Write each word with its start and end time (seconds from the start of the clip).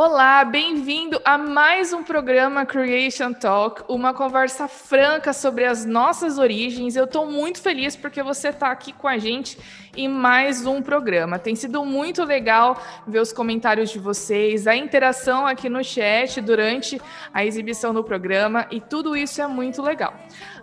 Olá, 0.00 0.44
bem-vindo 0.44 1.20
a 1.24 1.36
mais 1.36 1.92
um 1.92 2.04
programa 2.04 2.64
Creation 2.64 3.32
Talk, 3.32 3.82
uma 3.88 4.14
conversa 4.14 4.68
franca 4.68 5.32
sobre 5.32 5.64
as 5.64 5.84
nossas 5.84 6.38
origens. 6.38 6.94
Eu 6.94 7.02
estou 7.02 7.26
muito 7.26 7.60
feliz 7.60 7.96
porque 7.96 8.22
você 8.22 8.50
está 8.50 8.70
aqui 8.70 8.92
com 8.92 9.08
a 9.08 9.18
gente 9.18 9.58
em 9.96 10.06
mais 10.06 10.64
um 10.64 10.80
programa. 10.80 11.36
Tem 11.36 11.56
sido 11.56 11.84
muito 11.84 12.22
legal 12.22 12.80
ver 13.08 13.18
os 13.18 13.32
comentários 13.32 13.90
de 13.90 13.98
vocês, 13.98 14.68
a 14.68 14.76
interação 14.76 15.44
aqui 15.44 15.68
no 15.68 15.82
chat 15.82 16.40
durante 16.40 17.02
a 17.34 17.44
exibição 17.44 17.92
do 17.92 18.04
programa 18.04 18.68
e 18.70 18.80
tudo 18.80 19.16
isso 19.16 19.42
é 19.42 19.48
muito 19.48 19.82
legal. 19.82 20.14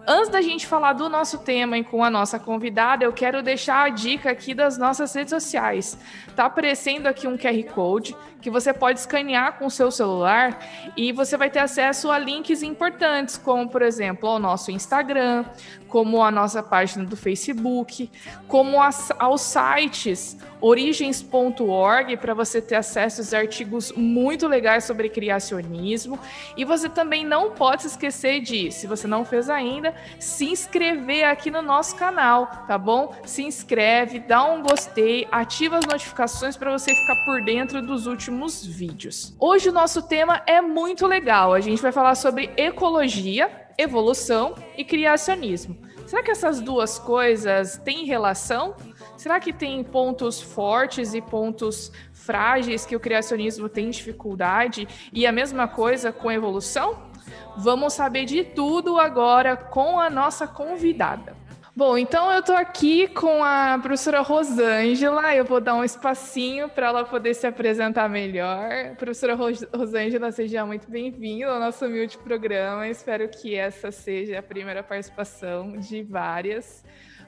Antes 0.07 0.29
da 0.29 0.39
gente 0.39 0.67
falar 0.67 0.93
do 0.93 1.09
nosso 1.09 1.39
tema 1.39 1.79
e 1.79 1.83
com 1.83 2.03
a 2.03 2.11
nossa 2.11 2.37
convidada, 2.37 3.03
eu 3.03 3.11
quero 3.11 3.41
deixar 3.41 3.85
a 3.85 3.89
dica 3.89 4.29
aqui 4.29 4.53
das 4.53 4.77
nossas 4.77 5.11
redes 5.15 5.31
sociais. 5.31 5.97
Tá 6.35 6.45
aparecendo 6.45 7.07
aqui 7.07 7.27
um 7.27 7.35
QR 7.35 7.63
Code 7.73 8.15
que 8.39 8.51
você 8.51 8.71
pode 8.71 8.99
escanear 8.99 9.57
com 9.57 9.65
o 9.65 9.71
seu 9.71 9.89
celular 9.89 10.59
e 10.95 11.11
você 11.11 11.35
vai 11.35 11.49
ter 11.49 11.57
acesso 11.57 12.11
a 12.11 12.19
links 12.19 12.61
importantes, 12.61 13.35
como 13.35 13.67
por 13.67 13.81
exemplo, 13.81 14.29
ao 14.29 14.37
nosso 14.37 14.69
Instagram, 14.69 15.43
como 15.87 16.21
a 16.21 16.29
nossa 16.29 16.61
página 16.61 17.03
do 17.03 17.17
Facebook, 17.17 18.11
como 18.47 18.79
as, 18.79 19.11
aos 19.17 19.41
sites 19.41 20.37
origens.org 20.61 22.17
para 22.17 22.33
você 22.33 22.61
ter 22.61 22.75
acesso 22.75 23.21
aos 23.21 23.33
artigos 23.33 23.91
muito 23.93 24.47
legais 24.47 24.83
sobre 24.83 25.09
criacionismo. 25.09 26.19
E 26.55 26.63
você 26.63 26.87
também 26.87 27.25
não 27.25 27.51
pode 27.51 27.83
se 27.83 27.87
esquecer 27.87 28.41
de, 28.41 28.71
se 28.71 28.85
você 28.85 29.07
não 29.07 29.25
fez 29.25 29.49
ainda, 29.49 29.94
se 30.19 30.45
inscrever 30.45 31.25
aqui 31.25 31.51
no 31.51 31.61
nosso 31.61 31.95
canal, 31.95 32.47
tá 32.67 32.77
bom? 32.77 33.13
Se 33.25 33.43
inscreve, 33.43 34.19
dá 34.19 34.45
um 34.45 34.61
gostei, 34.61 35.27
ativa 35.31 35.77
as 35.77 35.85
notificações 35.85 36.57
para 36.57 36.71
você 36.71 36.93
ficar 36.93 37.15
por 37.25 37.43
dentro 37.43 37.81
dos 37.81 38.07
últimos 38.07 38.65
vídeos. 38.65 39.35
Hoje 39.39 39.69
o 39.69 39.73
nosso 39.73 40.01
tema 40.01 40.41
é 40.45 40.61
muito 40.61 41.05
legal. 41.07 41.53
A 41.53 41.59
gente 41.59 41.81
vai 41.81 41.91
falar 41.91 42.15
sobre 42.15 42.51
ecologia, 42.57 43.49
evolução 43.77 44.55
e 44.77 44.83
criacionismo. 44.83 45.77
Será 46.05 46.21
que 46.21 46.31
essas 46.31 46.61
duas 46.61 46.99
coisas 46.99 47.77
têm 47.83 48.05
relação? 48.05 48.75
Será 49.17 49.39
que 49.39 49.51
tem 49.51 49.83
pontos 49.83 50.39
fortes 50.39 51.13
e 51.13 51.21
pontos 51.21 51.91
frágeis 52.13 52.85
que 52.85 52.95
o 52.95 52.99
criacionismo 52.99 53.67
tem 53.67 53.89
dificuldade 53.89 54.87
e 55.11 55.25
a 55.25 55.31
mesma 55.31 55.67
coisa 55.67 56.11
com 56.11 56.29
a 56.29 56.33
evolução? 56.33 57.14
Vamos 57.57 57.93
saber 57.93 58.25
de 58.25 58.43
tudo 58.43 58.99
agora 58.99 59.55
com 59.55 59.99
a 59.99 60.09
nossa 60.09 60.47
convidada. 60.47 61.45
Bom, 61.77 61.97
então 61.97 62.31
eu 62.31 62.39
estou 62.39 62.55
aqui 62.55 63.05
com 63.09 63.43
a 63.43 63.77
professora 63.77 64.21
Rosângela. 64.21 65.35
Eu 65.35 65.43
vou 65.43 65.59
dar 65.59 65.75
um 65.75 65.83
espacinho 65.83 66.69
para 66.69 66.87
ela 66.87 67.03
poder 67.03 67.33
se 67.33 67.45
apresentar 67.45 68.09
melhor. 68.09 68.95
Professora 68.95 69.35
Rosângela, 69.35 70.31
seja 70.31 70.65
muito 70.65 70.89
bem-vinda 70.89 71.47
ao 71.47 71.59
nosso 71.59 71.85
humilde 71.85 72.17
programa. 72.17 72.87
Espero 72.87 73.27
que 73.27 73.55
essa 73.55 73.91
seja 73.91 74.39
a 74.39 74.41
primeira 74.41 74.81
participação 74.81 75.73
de 75.73 76.01
várias. 76.01 76.81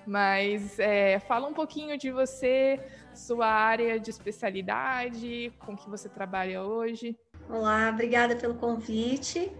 Mas 0.05 0.79
é, 0.79 1.19
fala 1.19 1.49
um 1.49 1.53
pouquinho 1.53 1.97
de 1.97 2.09
você, 2.09 2.79
sua 3.13 3.47
área 3.47 3.99
de 3.99 4.09
especialidade, 4.09 5.51
com 5.59 5.75
que 5.75 5.89
você 5.89 6.07
trabalha 6.07 6.63
hoje. 6.63 7.17
Olá, 7.49 7.89
obrigada 7.89 8.33
pelo 8.33 8.53
convite. 8.53 9.51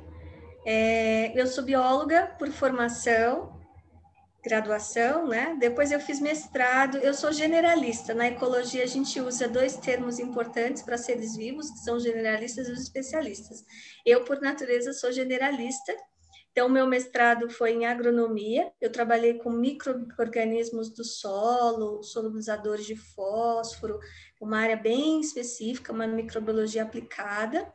É, 0.70 1.32
eu 1.40 1.48
sou 1.48 1.64
bióloga 1.64 2.36
por 2.38 2.52
formação, 2.52 3.58
graduação, 4.44 5.26
né? 5.26 5.56
Depois 5.58 5.94
eu 5.94 6.00
fiz 6.02 6.20
mestrado. 6.20 6.98
Eu 6.98 7.14
sou 7.14 7.32
generalista. 7.32 8.14
Na 8.14 8.28
ecologia 8.28 8.84
a 8.84 8.88
gente 8.88 9.22
usa 9.22 9.48
dois 9.48 9.78
termos 9.78 10.20
importantes 10.20 10.84
para 10.84 10.98
seres 10.98 11.38
vivos, 11.38 11.72
que 11.72 11.80
são 11.80 11.98
generalistas 11.98 12.68
e 12.68 12.74
especialistas. 12.74 13.64
Eu, 14.06 14.26
por 14.26 14.42
natureza, 14.42 14.92
sou 14.92 15.10
generalista 15.14 15.96
então, 16.58 16.70
meu 16.70 16.88
mestrado 16.88 17.52
foi 17.52 17.74
em 17.74 17.86
agronomia. 17.86 18.72
Eu 18.82 18.92
trabalhei 18.92 19.36
com 19.36 19.52
micro-organismos 19.52 20.90
do 20.90 21.04
solo, 21.04 22.02
solubilizadores 22.02 22.84
de 22.84 22.96
fósforo, 22.96 24.00
uma 24.42 24.58
área 24.58 24.76
bem 24.76 25.22
específica, 25.22 25.94
uma 25.94 26.08
microbiologia 26.08 26.82
aplicada. 26.82 27.72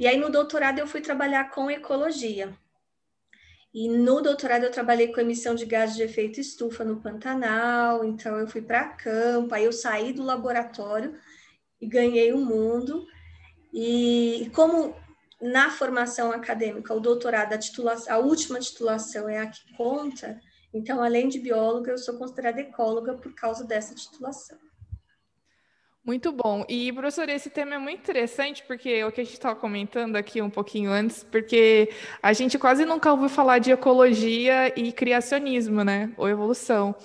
E 0.00 0.06
aí, 0.06 0.16
no 0.16 0.30
doutorado, 0.30 0.78
eu 0.78 0.86
fui 0.86 1.02
trabalhar 1.02 1.50
com 1.50 1.70
ecologia. 1.70 2.56
E 3.72 3.86
no 3.86 4.22
doutorado, 4.22 4.64
eu 4.64 4.70
trabalhei 4.70 5.12
com 5.12 5.20
emissão 5.20 5.54
de 5.54 5.66
gases 5.66 5.94
de 5.94 6.02
efeito 6.02 6.40
estufa 6.40 6.82
no 6.82 7.02
Pantanal. 7.02 8.02
Então, 8.02 8.38
eu 8.38 8.48
fui 8.48 8.62
para 8.62 8.88
campo, 8.88 9.54
aí 9.54 9.64
eu 9.66 9.72
saí 9.72 10.14
do 10.14 10.22
laboratório 10.22 11.14
e 11.78 11.86
ganhei 11.86 12.32
o 12.32 12.38
mundo. 12.38 13.06
E 13.74 14.50
como 14.54 14.96
na 15.38 15.68
formação 15.68 16.32
acadêmica, 16.32 16.94
o 16.94 17.00
doutorado, 17.00 17.52
a, 17.52 17.58
titulação, 17.58 18.14
a 18.14 18.18
última 18.18 18.58
titulação 18.58 19.28
é 19.28 19.38
a 19.38 19.48
que 19.48 19.76
conta, 19.76 20.40
então, 20.72 21.02
além 21.02 21.28
de 21.28 21.38
bióloga, 21.38 21.90
eu 21.90 21.98
sou 21.98 22.16
considerada 22.16 22.62
ecóloga 22.62 23.18
por 23.18 23.34
causa 23.34 23.64
dessa 23.64 23.94
titulação. 23.94 24.58
Muito 26.10 26.32
bom. 26.32 26.64
E, 26.68 26.92
professor, 26.92 27.28
esse 27.28 27.48
tema 27.48 27.76
é 27.76 27.78
muito 27.78 28.00
interessante, 28.00 28.64
porque 28.66 28.88
é 28.88 29.06
o 29.06 29.12
que 29.12 29.20
a 29.20 29.24
gente 29.24 29.34
estava 29.34 29.54
comentando 29.54 30.16
aqui 30.16 30.42
um 30.42 30.50
pouquinho 30.50 30.90
antes, 30.90 31.22
porque 31.22 31.88
a 32.20 32.32
gente 32.32 32.58
quase 32.58 32.84
nunca 32.84 33.12
ouviu 33.12 33.28
falar 33.28 33.60
de 33.60 33.70
ecologia 33.70 34.76
e 34.76 34.90
criacionismo, 34.90 35.84
né? 35.84 36.12
Ou 36.16 36.28
evolução. 36.28 36.96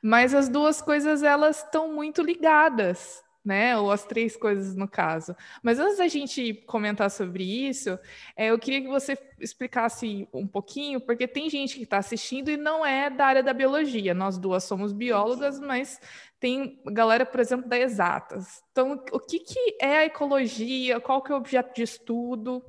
Mas 0.00 0.32
as 0.32 0.48
duas 0.48 0.80
coisas, 0.80 1.22
elas 1.22 1.64
estão 1.64 1.92
muito 1.92 2.22
ligadas, 2.22 3.22
né? 3.46 3.78
Ou 3.78 3.92
as 3.92 4.04
três 4.04 4.36
coisas 4.36 4.74
no 4.74 4.88
caso. 4.88 5.34
Mas 5.62 5.78
antes 5.78 5.98
da 5.98 6.08
gente 6.08 6.52
comentar 6.66 7.10
sobre 7.10 7.44
isso, 7.44 7.96
é, 8.36 8.50
eu 8.50 8.58
queria 8.58 8.82
que 8.82 8.88
você 8.88 9.16
explicasse 9.40 10.28
um 10.32 10.46
pouquinho, 10.46 11.00
porque 11.00 11.28
tem 11.28 11.48
gente 11.48 11.76
que 11.76 11.84
está 11.84 11.98
assistindo 11.98 12.50
e 12.50 12.56
não 12.56 12.84
é 12.84 13.08
da 13.08 13.24
área 13.24 13.42
da 13.42 13.52
biologia. 13.52 14.12
Nós 14.12 14.36
duas 14.36 14.64
somos 14.64 14.92
biólogas, 14.92 15.60
mas 15.60 16.00
tem 16.40 16.82
galera, 16.86 17.24
por 17.24 17.38
exemplo, 17.38 17.68
da 17.68 17.78
exatas. 17.78 18.62
Então, 18.72 19.00
o 19.12 19.20
que, 19.20 19.38
que 19.38 19.78
é 19.80 19.98
a 19.98 20.04
ecologia? 20.06 21.00
Qual 21.00 21.22
que 21.22 21.30
é 21.30 21.34
o 21.34 21.38
objeto 21.38 21.72
de 21.74 21.82
estudo? 21.82 22.64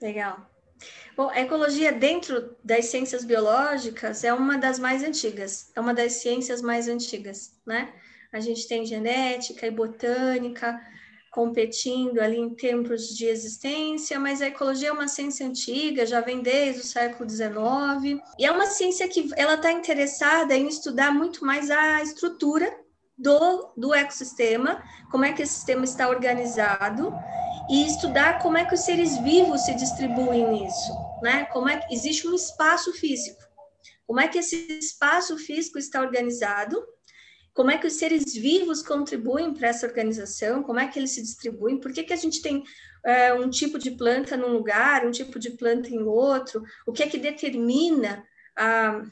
Legal. 0.00 0.48
Bom, 1.16 1.28
a 1.28 1.40
ecologia 1.40 1.92
dentro 1.92 2.56
das 2.62 2.86
ciências 2.86 3.24
biológicas 3.24 4.24
é 4.24 4.32
uma 4.32 4.56
das 4.56 4.78
mais 4.78 5.02
antigas, 5.02 5.70
é 5.74 5.80
uma 5.80 5.92
das 5.92 6.14
ciências 6.14 6.62
mais 6.62 6.88
antigas, 6.88 7.60
né? 7.66 7.92
A 8.32 8.40
gente 8.40 8.66
tem 8.66 8.84
genética 8.86 9.66
e 9.66 9.70
botânica 9.70 10.80
competindo 11.32 12.18
ali 12.20 12.38
em 12.38 12.54
tempos 12.54 13.08
de 13.08 13.24
existência, 13.24 14.20
mas 14.20 14.42
a 14.42 14.48
ecologia 14.48 14.88
é 14.88 14.92
uma 14.92 15.08
ciência 15.08 15.46
antiga, 15.46 16.04
já 16.04 16.20
vem 16.20 16.42
desde 16.42 16.82
o 16.82 16.84
século 16.84 17.28
XIX, 17.28 18.22
e 18.38 18.44
é 18.44 18.50
uma 18.52 18.66
ciência 18.66 19.08
que 19.08 19.30
ela 19.34 19.54
está 19.54 19.72
interessada 19.72 20.54
em 20.54 20.68
estudar 20.68 21.10
muito 21.10 21.44
mais 21.44 21.70
a 21.70 22.02
estrutura 22.02 22.70
do, 23.16 23.72
do 23.78 23.94
ecossistema, 23.94 24.82
como 25.10 25.24
é 25.24 25.32
que 25.32 25.42
esse 25.42 25.54
sistema 25.54 25.84
está 25.84 26.06
organizado, 26.08 27.14
e 27.70 27.86
estudar 27.86 28.42
como 28.42 28.58
é 28.58 28.66
que 28.66 28.74
os 28.74 28.80
seres 28.80 29.16
vivos 29.18 29.62
se 29.62 29.74
distribuem 29.74 30.50
nisso, 30.50 30.92
né? 31.22 31.46
Como 31.46 31.68
é 31.68 31.78
que 31.78 31.94
existe 31.94 32.28
um 32.28 32.34
espaço 32.34 32.92
físico, 32.92 33.40
como 34.06 34.20
é 34.20 34.28
que 34.28 34.38
esse 34.38 34.56
espaço 34.78 35.38
físico 35.38 35.78
está 35.78 36.00
organizado 36.02 36.76
como 37.54 37.70
é 37.70 37.78
que 37.78 37.86
os 37.86 37.94
seres 37.94 38.34
vivos 38.34 38.82
contribuem 38.82 39.52
para 39.52 39.68
essa 39.68 39.86
organização, 39.86 40.62
como 40.62 40.80
é 40.80 40.88
que 40.88 40.98
eles 40.98 41.10
se 41.10 41.22
distribuem, 41.22 41.78
por 41.78 41.92
que, 41.92 42.02
que 42.02 42.12
a 42.12 42.16
gente 42.16 42.40
tem 42.40 42.64
é, 43.04 43.32
um 43.34 43.50
tipo 43.50 43.78
de 43.78 43.90
planta 43.90 44.36
num 44.36 44.52
lugar, 44.52 45.06
um 45.06 45.10
tipo 45.10 45.38
de 45.38 45.50
planta 45.50 45.88
em 45.88 46.02
outro, 46.02 46.62
o 46.86 46.92
que 46.92 47.02
é 47.02 47.08
que 47.08 47.18
determina 47.18 48.24
a, 48.56 49.02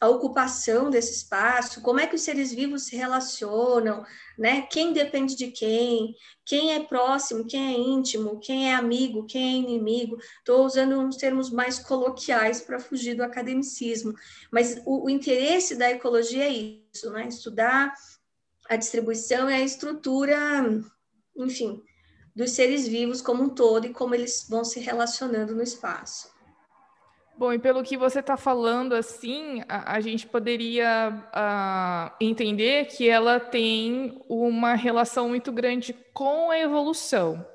a 0.00 0.08
ocupação 0.08 0.90
desse 0.90 1.12
espaço, 1.12 1.82
como 1.82 1.98
é 1.98 2.06
que 2.06 2.14
os 2.14 2.22
seres 2.22 2.52
vivos 2.52 2.84
se 2.84 2.96
relacionam, 2.96 4.04
né? 4.38 4.62
Quem 4.62 4.92
depende 4.92 5.34
de 5.34 5.48
quem, 5.48 6.14
quem 6.44 6.74
é 6.74 6.80
próximo, 6.80 7.44
quem 7.44 7.74
é 7.74 7.78
íntimo, 7.78 8.38
quem 8.38 8.70
é 8.70 8.74
amigo, 8.74 9.26
quem 9.26 9.42
é 9.42 9.56
inimigo. 9.56 10.16
Estou 10.38 10.64
usando 10.64 10.98
uns 11.00 11.16
termos 11.16 11.50
mais 11.50 11.80
coloquiais 11.80 12.60
para 12.60 12.78
fugir 12.78 13.14
do 13.14 13.24
academicismo, 13.24 14.14
mas 14.52 14.80
o, 14.86 15.06
o 15.06 15.10
interesse 15.10 15.74
da 15.74 15.90
ecologia 15.90 16.44
é 16.44 16.48
isso, 16.48 16.87
né? 17.06 17.28
Estudar 17.28 17.94
a 18.68 18.76
distribuição 18.76 19.50
e 19.50 19.54
a 19.54 19.60
estrutura, 19.60 20.36
enfim, 21.36 21.82
dos 22.36 22.50
seres 22.52 22.86
vivos 22.86 23.20
como 23.20 23.42
um 23.42 23.48
todo 23.48 23.86
e 23.86 23.92
como 23.92 24.14
eles 24.14 24.46
vão 24.48 24.64
se 24.64 24.78
relacionando 24.78 25.54
no 25.54 25.62
espaço. 25.62 26.30
Bom, 27.36 27.52
e 27.52 27.58
pelo 27.58 27.84
que 27.84 27.96
você 27.96 28.18
está 28.18 28.36
falando, 28.36 28.94
assim, 28.94 29.62
a, 29.68 29.94
a 29.94 30.00
gente 30.00 30.26
poderia 30.26 31.10
uh, 31.10 32.14
entender 32.20 32.86
que 32.86 33.08
ela 33.08 33.38
tem 33.38 34.20
uma 34.28 34.74
relação 34.74 35.28
muito 35.28 35.52
grande 35.52 35.94
com 36.12 36.50
a 36.50 36.58
evolução, 36.58 37.46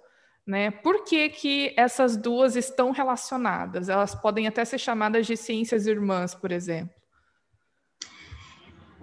né? 0.48 0.72
Por 0.72 1.04
que, 1.04 1.28
que 1.28 1.74
essas 1.76 2.16
duas 2.16 2.56
estão 2.56 2.92
relacionadas? 2.92 3.90
Elas 3.90 4.16
podem 4.16 4.48
até 4.48 4.64
ser 4.64 4.78
chamadas 4.78 5.28
de 5.28 5.36
ciências 5.36 5.86
irmãs, 5.86 6.34
por 6.34 6.54
exemplo. 6.54 7.03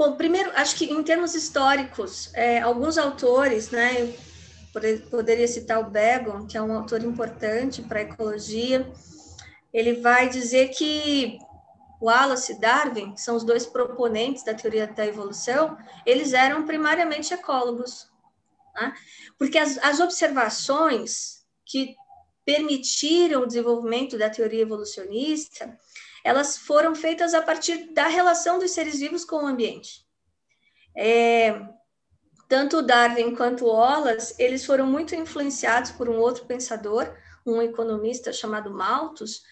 Bom, 0.01 0.17
primeiro, 0.17 0.51
acho 0.55 0.77
que 0.77 0.87
em 0.87 1.03
termos 1.03 1.35
históricos, 1.35 2.31
é, 2.33 2.59
alguns 2.59 2.97
autores, 2.97 3.69
né, 3.69 4.15
poderia 5.11 5.47
citar 5.47 5.79
o 5.79 5.91
Begon, 5.91 6.47
que 6.47 6.57
é 6.57 6.63
um 6.63 6.73
autor 6.73 7.05
importante 7.05 7.83
para 7.83 7.99
a 7.99 8.03
ecologia. 8.05 8.91
Ele 9.71 10.01
vai 10.01 10.31
dizer 10.31 10.69
que 10.69 11.39
Wallace 12.01 12.55
e 12.55 12.59
Darwin, 12.59 13.13
que 13.13 13.21
são 13.21 13.37
os 13.37 13.45
dois 13.45 13.67
proponentes 13.67 14.43
da 14.43 14.55
teoria 14.55 14.87
da 14.87 15.05
evolução, 15.05 15.77
eles 16.07 16.33
eram 16.33 16.65
primariamente 16.65 17.35
ecólogos. 17.35 18.11
Né? 18.75 18.95
Porque 19.37 19.59
as, 19.59 19.77
as 19.85 20.01
observações 20.01 21.45
que 21.67 21.95
permitiram 22.51 23.43
o 23.43 23.47
desenvolvimento 23.47 24.19
da 24.19 24.29
teoria 24.29 24.63
evolucionista, 24.63 25.79
elas 26.25 26.59
foram 26.59 26.97
feitas 26.97 27.33
a 27.33 27.41
partir 27.41 27.93
da 27.93 28.09
relação 28.09 28.59
dos 28.59 28.73
seres 28.73 28.99
vivos 28.99 29.25
com 29.25 29.37
o 29.37 29.47
ambiente. 29.47 30.05
É, 30.97 31.63
tanto 32.49 32.83
Darwin 32.83 33.37
quanto 33.37 33.67
Wallace, 33.67 34.35
eles 34.37 34.67
foram 34.67 34.85
muito 34.85 35.15
influenciados 35.15 35.93
por 35.93 36.09
um 36.09 36.19
outro 36.19 36.45
pensador, 36.45 37.17
um 37.47 37.63
economista 37.63 38.33
chamado 38.33 38.75
Malthus, 38.75 39.43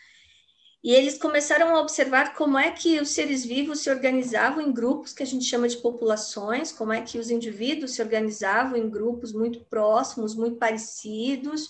e 0.83 0.93
eles 0.93 1.19
começaram 1.19 1.77
a 1.77 1.81
observar 1.81 2.35
como 2.35 2.59
é 2.59 2.73
que 2.73 3.01
os 3.01 3.11
seres 3.11 3.45
vivos 3.45 3.79
se 3.81 3.91
organizavam 3.91 4.61
em 4.61 4.73
grupos 4.73 5.13
que 5.13 5.23
a 5.23 5.27
gente 5.27 5.45
chama 5.45 5.69
de 5.69 5.77
populações, 5.77 6.73
como 6.73 6.93
é 6.93 7.01
que 7.01 7.19
os 7.19 7.31
indivíduos 7.31 7.93
se 7.93 8.03
organizavam 8.03 8.77
em 8.77 8.91
grupos 8.91 9.33
muito 9.33 9.61
próximos, 9.67 10.35
muito 10.35 10.57
parecidos, 10.57 11.69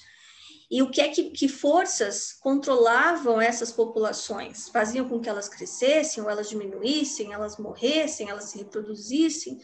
e 0.70 0.82
o 0.82 0.90
que 0.90 1.00
é 1.00 1.08
que, 1.08 1.30
que 1.30 1.48
forças 1.48 2.34
controlavam 2.34 3.40
essas 3.40 3.72
populações, 3.72 4.68
faziam 4.68 5.08
com 5.08 5.18
que 5.18 5.28
elas 5.28 5.48
crescessem, 5.48 6.22
ou 6.22 6.28
elas 6.28 6.48
diminuíssem, 6.48 7.32
elas 7.32 7.56
morressem, 7.56 8.28
elas 8.28 8.44
se 8.44 8.58
reproduzissem. 8.58 9.58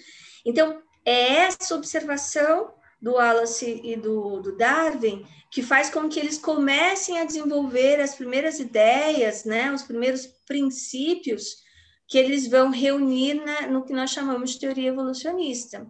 Então, 0.46 0.80
é 1.04 1.34
essa 1.40 1.74
observação 1.74 2.72
do 3.00 3.12
Wallace 3.12 3.82
e 3.84 3.96
do, 3.96 4.40
do, 4.40 4.56
Darwin 4.56 5.26
que 5.50 5.62
faz 5.62 5.90
com 5.90 6.08
que 6.08 6.18
eles 6.18 6.38
comecem 6.38 7.18
a 7.18 7.24
desenvolver 7.24 8.00
as 8.00 8.14
primeiras 8.14 8.58
ideias, 8.58 9.44
né, 9.44 9.70
os 9.70 9.82
primeiros 9.82 10.26
princípios 10.46 11.62
que 12.08 12.16
eles 12.16 12.48
vão 12.48 12.70
reunir 12.70 13.34
na, 13.34 13.66
no 13.66 13.84
que 13.84 13.92
nós 13.92 14.10
chamamos 14.10 14.52
de 14.52 14.60
teoria 14.60 14.88
evolucionista. 14.88 15.86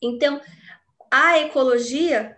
Então, 0.00 0.40
a 1.10 1.40
ecologia, 1.40 2.37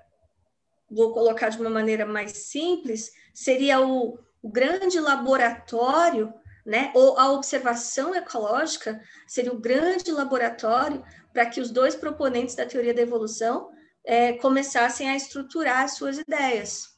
vou 0.90 1.12
colocar 1.12 1.48
de 1.50 1.60
uma 1.60 1.70
maneira 1.70 2.04
mais 2.04 2.32
simples, 2.32 3.12
seria 3.32 3.80
o, 3.80 4.18
o 4.42 4.50
grande 4.50 4.98
laboratório, 4.98 6.32
né, 6.66 6.90
ou 6.94 7.18
a 7.18 7.32
observação 7.32 8.14
ecológica 8.14 9.00
seria 9.26 9.52
o 9.52 9.58
grande 9.58 10.10
laboratório 10.12 11.02
para 11.32 11.46
que 11.46 11.60
os 11.60 11.70
dois 11.70 11.94
proponentes 11.94 12.54
da 12.54 12.66
teoria 12.66 12.92
da 12.92 13.02
evolução 13.02 13.70
é, 14.04 14.34
começassem 14.34 15.08
a 15.08 15.16
estruturar 15.16 15.84
as 15.84 15.94
suas 15.94 16.18
ideias. 16.18 16.88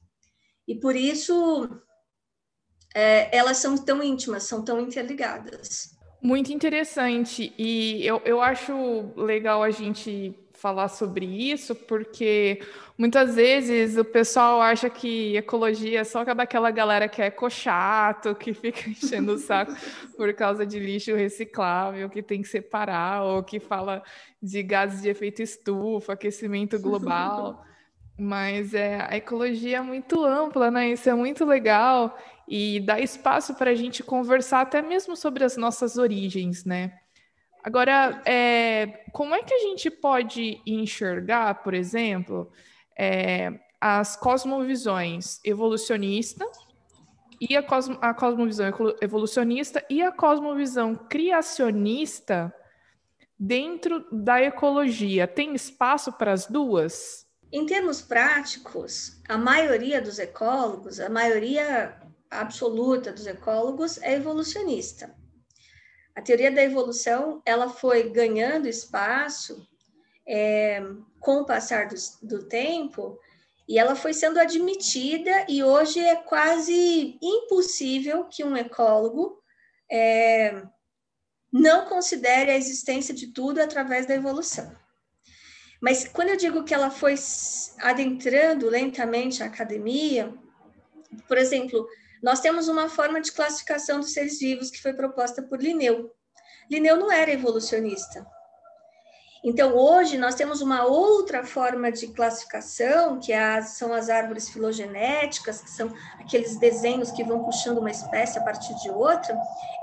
E 0.66 0.74
por 0.74 0.96
isso 0.96 1.68
é, 2.94 3.36
elas 3.36 3.58
são 3.58 3.76
tão 3.76 4.02
íntimas, 4.02 4.44
são 4.44 4.64
tão 4.64 4.80
interligadas. 4.80 5.96
Muito 6.20 6.52
interessante. 6.52 7.52
E 7.58 8.06
eu, 8.06 8.22
eu 8.24 8.40
acho 8.40 9.12
legal 9.16 9.62
a 9.62 9.70
gente 9.70 10.38
falar 10.62 10.86
sobre 10.86 11.26
isso, 11.26 11.74
porque 11.74 12.62
muitas 12.96 13.34
vezes 13.34 13.96
o 13.96 14.04
pessoal 14.04 14.62
acha 14.62 14.88
que 14.88 15.36
ecologia 15.36 16.00
é 16.00 16.04
só 16.04 16.24
daquela 16.24 16.70
galera 16.70 17.08
que 17.08 17.20
é 17.20 17.26
ecochato, 17.26 18.32
que 18.36 18.54
fica 18.54 18.88
enchendo 18.88 19.32
o 19.32 19.38
saco 19.38 19.74
por 20.16 20.32
causa 20.34 20.64
de 20.64 20.78
lixo 20.78 21.16
reciclável, 21.16 22.08
que 22.08 22.22
tem 22.22 22.40
que 22.42 22.48
separar, 22.48 23.24
ou 23.24 23.42
que 23.42 23.58
fala 23.58 24.04
de 24.40 24.62
gases 24.62 25.02
de 25.02 25.08
efeito 25.08 25.42
estufa, 25.42 26.12
aquecimento 26.12 26.78
global. 26.78 27.64
Mas 28.16 28.72
é, 28.72 29.04
a 29.10 29.16
ecologia 29.16 29.78
é 29.78 29.80
muito 29.80 30.24
ampla, 30.24 30.70
né? 30.70 30.90
Isso 30.90 31.10
é 31.10 31.14
muito 31.14 31.44
legal 31.44 32.16
e 32.46 32.78
dá 32.78 33.00
espaço 33.00 33.54
para 33.54 33.70
a 33.70 33.74
gente 33.74 34.02
conversar 34.04 34.60
até 34.60 34.80
mesmo 34.80 35.16
sobre 35.16 35.42
as 35.42 35.56
nossas 35.56 35.96
origens, 35.96 36.64
né? 36.64 37.01
Agora, 37.62 38.20
é, 38.26 39.04
como 39.12 39.34
é 39.34 39.42
que 39.42 39.54
a 39.54 39.58
gente 39.58 39.88
pode 39.88 40.60
enxergar, 40.66 41.62
por 41.62 41.74
exemplo, 41.74 42.50
é, 42.98 43.52
as 43.80 44.16
cosmovisões 44.16 45.40
evolucionista 45.44 46.44
e 47.40 47.56
a, 47.56 47.62
cosmo, 47.62 47.98
a 48.00 48.12
cosmovisão 48.12 48.66
evolucionista 49.00 49.84
e 49.88 50.02
a 50.02 50.10
cosmovisão 50.10 50.96
criacionista 50.96 52.52
dentro 53.38 54.06
da 54.10 54.42
ecologia? 54.42 55.28
Tem 55.28 55.54
espaço 55.54 56.12
para 56.12 56.32
as 56.32 56.46
duas? 56.46 57.26
Em 57.52 57.64
termos 57.64 58.02
práticos, 58.02 59.20
a 59.28 59.38
maioria 59.38 60.02
dos 60.02 60.18
ecólogos, 60.18 60.98
a 60.98 61.08
maioria 61.08 61.96
absoluta 62.28 63.12
dos 63.12 63.26
ecólogos 63.26 64.02
é 64.02 64.14
evolucionista. 64.14 65.14
A 66.14 66.20
teoria 66.20 66.50
da 66.50 66.62
evolução 66.62 67.42
ela 67.44 67.68
foi 67.68 68.10
ganhando 68.10 68.68
espaço 68.68 69.66
é, 70.26 70.82
com 71.18 71.40
o 71.40 71.46
passar 71.46 71.88
do, 71.88 71.94
do 72.22 72.48
tempo 72.48 73.18
e 73.68 73.78
ela 73.78 73.94
foi 73.94 74.12
sendo 74.12 74.38
admitida 74.38 75.46
e 75.48 75.62
hoje 75.62 76.00
é 76.00 76.16
quase 76.16 77.18
impossível 77.22 78.24
que 78.24 78.44
um 78.44 78.56
ecólogo 78.56 79.42
é, 79.90 80.62
não 81.52 81.86
considere 81.86 82.50
a 82.50 82.56
existência 82.56 83.14
de 83.14 83.28
tudo 83.28 83.60
através 83.60 84.06
da 84.06 84.14
evolução. 84.14 84.74
Mas 85.80 86.06
quando 86.06 86.28
eu 86.28 86.36
digo 86.36 86.64
que 86.64 86.72
ela 86.72 86.90
foi 86.90 87.14
adentrando 87.78 88.68
lentamente 88.68 89.42
a 89.42 89.46
academia, 89.46 90.32
por 91.26 91.36
exemplo, 91.36 91.86
nós 92.22 92.40
temos 92.40 92.69
uma 92.69 92.88
forma 92.88 93.20
de 93.20 93.32
classificação 93.32 94.00
dos 94.00 94.12
seres 94.12 94.38
vivos 94.38 94.70
que 94.70 94.80
foi 94.80 94.92
proposta 94.92 95.42
por 95.42 95.60
Linneu. 95.60 96.14
Linneu 96.70 96.96
não 96.96 97.10
era 97.10 97.32
evolucionista. 97.32 98.24
Então, 99.44 99.76
hoje, 99.76 100.16
nós 100.16 100.36
temos 100.36 100.60
uma 100.60 100.84
outra 100.84 101.44
forma 101.44 101.90
de 101.90 102.06
classificação, 102.08 103.19
que 103.19 103.32
é 103.32 103.60
são 103.60 103.92
as 103.92 104.08
árvores 104.08 104.48
filogenéticas, 104.48 105.60
que 105.60 105.70
são 105.70 105.92
aqueles 106.20 106.56
desenhos 106.60 107.10
que 107.10 107.24
vão 107.24 107.42
puxando 107.42 107.78
uma 107.78 107.90
espécie 107.90 108.38
a 108.38 108.44
partir 108.44 108.72
de 108.76 108.90
outra. 108.90 109.36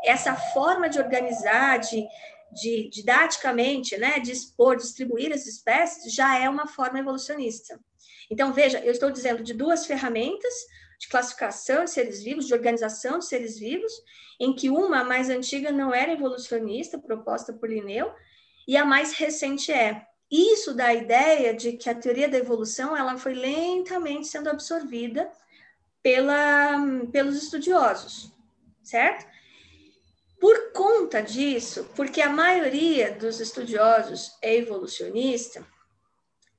Essa 0.05 0.33
forma 0.33 0.87
de 0.87 0.97
organizar, 0.97 1.77
de, 1.79 2.07
de 2.53 2.89
didaticamente, 2.89 3.97
né, 3.97 4.19
de 4.19 4.31
expor, 4.31 4.77
distribuir 4.77 5.33
as 5.33 5.45
espécies, 5.45 6.13
já 6.13 6.39
é 6.39 6.49
uma 6.49 6.65
forma 6.65 6.99
evolucionista. 6.99 7.77
Então, 8.31 8.53
veja, 8.53 8.79
eu 8.79 8.93
estou 8.93 9.11
dizendo 9.11 9.43
de 9.43 9.53
duas 9.53 9.85
ferramentas, 9.85 10.53
de 10.99 11.07
classificação 11.07 11.85
de 11.85 11.91
seres 11.91 12.21
vivos, 12.21 12.45
de 12.45 12.53
organização 12.53 13.19
de 13.19 13.25
seres 13.25 13.57
vivos, 13.57 13.91
em 14.39 14.53
que 14.53 14.69
uma, 14.69 14.99
a 14.99 15.03
mais 15.03 15.29
antiga, 15.29 15.71
não 15.71 15.93
era 15.93 16.11
evolucionista, 16.11 16.99
proposta 16.99 17.53
por 17.53 17.69
Linneu, 17.69 18.11
e 18.67 18.75
a 18.75 18.85
mais 18.85 19.13
recente 19.13 19.71
é. 19.71 20.05
Isso 20.29 20.75
dá 20.75 20.87
a 20.87 20.93
ideia 20.93 21.53
de 21.53 21.73
que 21.73 21.89
a 21.89 21.95
teoria 21.95 22.29
da 22.29 22.37
evolução 22.37 22.95
ela 22.95 23.17
foi 23.17 23.33
lentamente 23.33 24.27
sendo 24.27 24.49
absorvida 24.49 25.31
pela, 26.03 26.77
pelos 27.11 27.41
estudiosos, 27.41 28.31
certo? 28.83 29.25
Por 30.39 30.71
conta 30.71 31.21
disso, 31.21 31.89
porque 31.95 32.21
a 32.21 32.29
maioria 32.29 33.11
dos 33.11 33.39
estudiosos 33.39 34.37
é 34.41 34.55
evolucionista, 34.55 35.65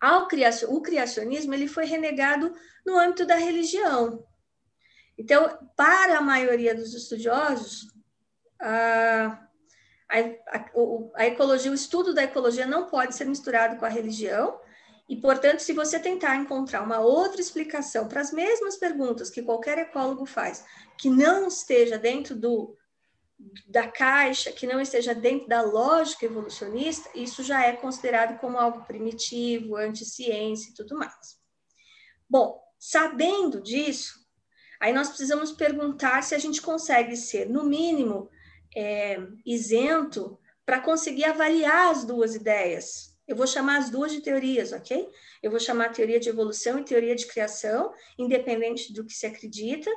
ao 0.01 0.27
criacion, 0.27 0.71
o 0.71 0.81
criacionismo 0.81 1.53
ele 1.53 1.69
foi 1.69 1.85
renegado 1.85 2.55
no 2.85 2.99
âmbito 2.99 3.27
da 3.27 3.37
religião. 3.37 4.25
Então, 5.21 5.59
para 5.77 6.17
a 6.17 6.23
maioria 6.23 6.75
dos 6.75 6.95
estudiosos, 6.95 7.89
a, 8.59 9.39
a, 10.09 10.19
a, 11.15 11.27
ecologia, 11.27 11.71
o 11.71 11.75
estudo 11.75 12.15
da 12.15 12.25
ecologia 12.25 12.65
não 12.67 12.87
pode 12.87 13.15
ser 13.15 13.27
misturado 13.27 13.77
com 13.77 13.85
a 13.85 13.91
religião, 13.91 14.59
e, 15.07 15.17
portanto, 15.17 15.61
se 15.61 15.75
você 15.75 16.01
tentar 16.01 16.37
encontrar 16.37 16.83
uma 16.83 17.01
outra 17.01 17.39
explicação 17.39 18.09
para 18.09 18.23
as 18.23 18.33
mesmas 18.33 18.79
perguntas 18.79 19.29
que 19.29 19.43
qualquer 19.43 19.77
ecólogo 19.77 20.25
faz, 20.25 20.65
que 20.97 21.11
não 21.11 21.49
esteja 21.49 21.99
dentro 21.99 22.35
do, 22.35 22.75
da 23.67 23.89
caixa, 23.89 24.51
que 24.53 24.67
não 24.67 24.81
esteja 24.81 25.15
dentro 25.15 25.49
da 25.49 25.61
lógica 25.61 26.25
evolucionista, 26.25 27.11
isso 27.15 27.43
já 27.43 27.67
é 27.67 27.75
considerado 27.75 28.39
como 28.39 28.57
algo 28.57 28.87
primitivo, 28.87 29.77
anti-ciência 29.77 30.71
e 30.71 30.75
tudo 30.75 30.97
mais. 30.97 31.39
Bom, 32.27 32.59
sabendo 32.79 33.61
disso, 33.61 34.20
Aí 34.81 34.95
nós 34.95 35.09
precisamos 35.09 35.53
perguntar 35.53 36.23
se 36.23 36.35
a 36.35 36.39
gente 36.39 36.63
consegue 36.63 37.15
ser, 37.15 37.49
no 37.49 37.65
mínimo, 37.65 38.31
é, 38.75 39.21
isento 39.45 40.39
para 40.65 40.81
conseguir 40.81 41.25
avaliar 41.25 41.91
as 41.91 42.05
duas 42.05 42.35
ideias. 42.35 43.15
Eu 43.29 43.37
vou 43.37 43.47
chamar 43.47 43.79
as 43.79 43.91
duas 43.91 44.11
de 44.11 44.21
teorias, 44.21 44.73
ok? 44.73 45.09
Eu 45.43 45.51
vou 45.51 45.61
chamar 45.61 45.87
a 45.87 45.93
teoria 45.93 46.19
de 46.19 46.29
evolução 46.29 46.79
e 46.79 46.85
teoria 46.85 47.15
de 47.15 47.27
criação, 47.27 47.93
independente 48.19 48.93
do 48.93 49.05
que 49.05 49.13
se 49.13 49.27
acredita, 49.27 49.91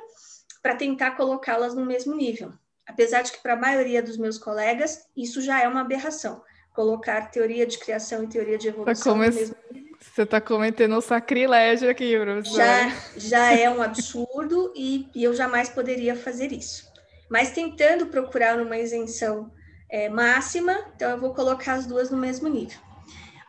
para 0.62 0.76
tentar 0.76 1.12
colocá-las 1.12 1.74
no 1.74 1.84
mesmo 1.84 2.14
nível. 2.14 2.52
Apesar 2.86 3.22
de 3.22 3.32
que, 3.32 3.42
para 3.42 3.54
a 3.54 3.56
maioria 3.56 4.02
dos 4.02 4.18
meus 4.18 4.38
colegas, 4.38 5.06
isso 5.16 5.40
já 5.40 5.60
é 5.62 5.66
uma 5.66 5.80
aberração. 5.80 6.42
Colocar 6.74 7.30
teoria 7.30 7.66
de 7.66 7.78
criação 7.78 8.24
e 8.24 8.28
teoria 8.28 8.58
de 8.58 8.68
evolução 8.68 9.14
no 9.14 9.20
mesmo 9.20 9.56
nível. 9.72 9.93
Você 10.12 10.22
está 10.22 10.40
cometendo 10.40 10.96
um 10.96 11.00
sacrilégio 11.00 11.90
aqui, 11.90 12.16
professor. 12.18 12.56
Já, 12.56 12.96
já 13.16 13.52
é 13.52 13.68
um 13.68 13.82
absurdo 13.82 14.72
e, 14.76 15.08
e, 15.14 15.24
eu 15.24 15.34
jamais 15.34 15.68
poderia 15.68 16.14
fazer 16.14 16.52
isso. 16.52 16.84
Mas 17.28 17.50
tentando 17.50 18.06
procurar 18.06 18.60
uma 18.60 18.76
isenção 18.76 19.50
é, 19.90 20.08
máxima, 20.08 20.72
então 20.94 21.10
eu 21.10 21.18
vou 21.18 21.34
colocar 21.34 21.74
as 21.74 21.86
duas 21.86 22.10
no 22.10 22.16
mesmo 22.16 22.48
nível. 22.48 22.78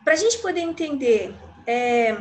Para 0.02 0.14
a 0.14 0.16
gente 0.16 0.38
poder 0.38 0.60
entender 0.60 1.34
é, 1.66 2.16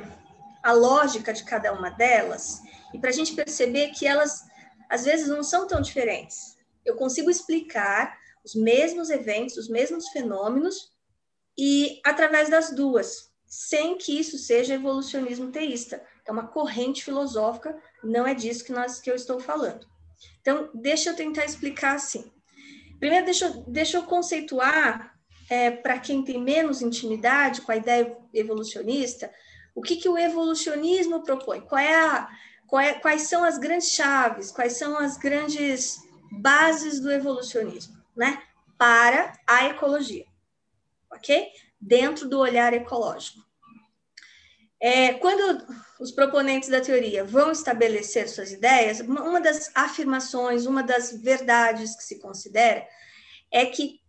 a 0.62 0.74
lógica 0.74 1.34
de 1.34 1.44
cada 1.44 1.72
uma 1.74 1.90
delas 1.90 2.60
e 2.94 3.00
para 3.00 3.10
a 3.10 3.14
gente 3.14 3.34
perceber 3.34 3.90
que 3.90 4.06
elas 4.06 4.44
às 4.90 5.06
vezes 5.06 5.28
não 5.28 5.44
são 5.44 5.68
tão 5.68 5.82
diferentes. 5.82 6.58
Eu 6.84 6.96
consigo 6.96 7.32
explicar 7.32 8.18
os 8.44 8.54
mesmos 8.54 9.10
eventos, 9.10 9.58
os 9.58 9.70
mesmos 9.70 10.10
fenômenos 10.10 10.92
e 11.58 12.00
através 12.06 12.50
das 12.50 12.72
duas, 12.76 13.25
sem 13.48 13.98
que 13.98 14.20
isso 14.20 14.38
seja 14.38 14.76
evolucionismo 14.76 15.52
teísta. 15.52 16.04
É 16.26 16.32
uma 16.32 16.48
corrente 16.48 17.04
filosófica, 17.04 17.78
não 18.04 18.26
é 18.26 18.34
disso 18.34 18.64
que, 18.64 18.72
nós, 18.72 19.00
que 19.00 19.10
eu 19.10 19.16
estou 19.16 19.40
falando. 19.40 19.88
Então, 20.42 20.70
deixa 20.74 21.10
eu 21.10 21.16
tentar 21.16 21.46
explicar 21.46 21.96
assim. 21.96 22.32
Primeiro, 23.00 23.26
deixa, 23.26 23.46
eu, 23.46 23.64
deixa 23.68 23.98
eu 23.98 24.04
conceituar, 24.04 25.16
é, 25.50 25.70
para 25.70 26.00
quem 26.00 26.24
tem 26.24 26.42
menos 26.42 26.82
intimidade 26.82 27.62
com 27.62 27.72
a 27.72 27.78
ideia 27.78 28.18
evolucionista, 28.34 29.32
o 29.76 29.82
que, 29.82 29.98
que 29.98 30.10
o 30.10 30.18
evolucionismo 30.18 31.24
propõe? 31.24 31.62
Qual 31.62 31.80
é 31.80 31.94
a, 31.94 32.30
qual 32.68 32.82
é, 32.82 32.94
quais 32.94 33.24
são 33.24 33.44
as 33.44 33.58
grandes 33.58 33.92
chaves, 33.92 34.52
quais 34.52 34.74
são 34.74 34.98
as 34.98 35.18
grandes 35.18 36.00
bases 36.32 37.00
do 37.00 37.12
evolucionismo, 37.12 37.96
né? 38.16 38.42
Para 38.78 39.34
a 39.46 39.66
ecologia, 39.66 40.26
ok? 41.12 41.48
Dentro 41.88 42.28
do 42.28 42.40
olhar 42.40 42.74
ecológico. 42.74 43.46
É, 44.80 45.14
quando 45.14 45.66
os 46.00 46.12
proponentes 46.12 46.70
da 46.70 46.82
teoria 46.82 47.24
vão 47.24 47.52
estabelecer 47.52 48.28
suas 48.28 48.52
ideias, 48.52 49.00
uma 49.00 49.40
das 49.40 49.72
afirmações, 49.74 50.66
uma 50.66 50.84
das 50.84 51.12
verdades 51.22 51.96
que 51.96 52.04
se 52.04 52.20
considera 52.20 52.88
é 53.52 53.66
que 53.66 54.02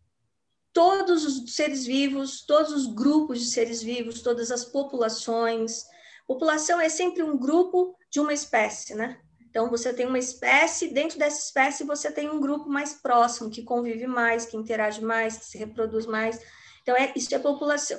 todos 0.73 1.25
os 1.25 1.55
seres 1.55 1.87
vivos, 1.87 2.45
todos 2.45 2.73
os 2.73 2.87
grupos 2.87 3.41
de 3.41 3.47
seres 3.47 3.83
vivos, 3.83 4.23
todas 4.23 4.51
as 4.51 4.65
populações, 4.65 5.85
população 6.27 6.81
é 6.81 6.89
sempre 6.89 7.23
um 7.23 7.39
grupo 7.39 7.97
de 8.11 8.21
uma 8.21 8.33
espécie, 8.33 8.95
né? 8.95 9.21
Então, 9.49 9.71
você 9.71 9.91
tem 9.91 10.07
uma 10.07 10.19
espécie, 10.19 10.89
dentro 10.89 11.19
dessa 11.19 11.41
espécie, 11.41 11.83
você 11.85 12.13
tem 12.13 12.29
um 12.29 12.39
grupo 12.39 12.69
mais 12.69 12.93
próximo, 12.93 13.49
que 13.49 13.63
convive 13.63 14.07
mais, 14.07 14.45
que 14.45 14.55
interage 14.55 15.03
mais, 15.03 15.39
que 15.39 15.47
se 15.47 15.57
reproduz 15.57 16.05
mais. 16.05 16.39
Então, 16.87 16.97
é, 16.97 17.13
isso 17.17 17.35
é 17.35 17.39
população. 17.41 17.99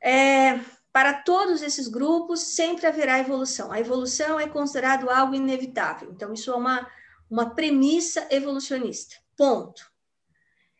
É, 0.00 0.60
para 0.92 1.12
todos 1.12 1.60
esses 1.60 1.88
grupos, 1.88 2.38
sempre 2.38 2.86
haverá 2.86 3.18
evolução. 3.18 3.72
A 3.72 3.80
evolução 3.80 4.38
é 4.38 4.48
considerado 4.48 5.10
algo 5.10 5.34
inevitável. 5.34 6.12
Então, 6.12 6.32
isso 6.32 6.52
é 6.52 6.54
uma, 6.54 6.88
uma 7.28 7.52
premissa 7.52 8.28
evolucionista. 8.30 9.16
Ponto. 9.36 9.90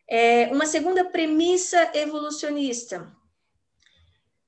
É, 0.09 0.47
uma 0.53 0.65
segunda 0.65 1.03
premissa 1.03 1.91
evolucionista. 1.93 3.13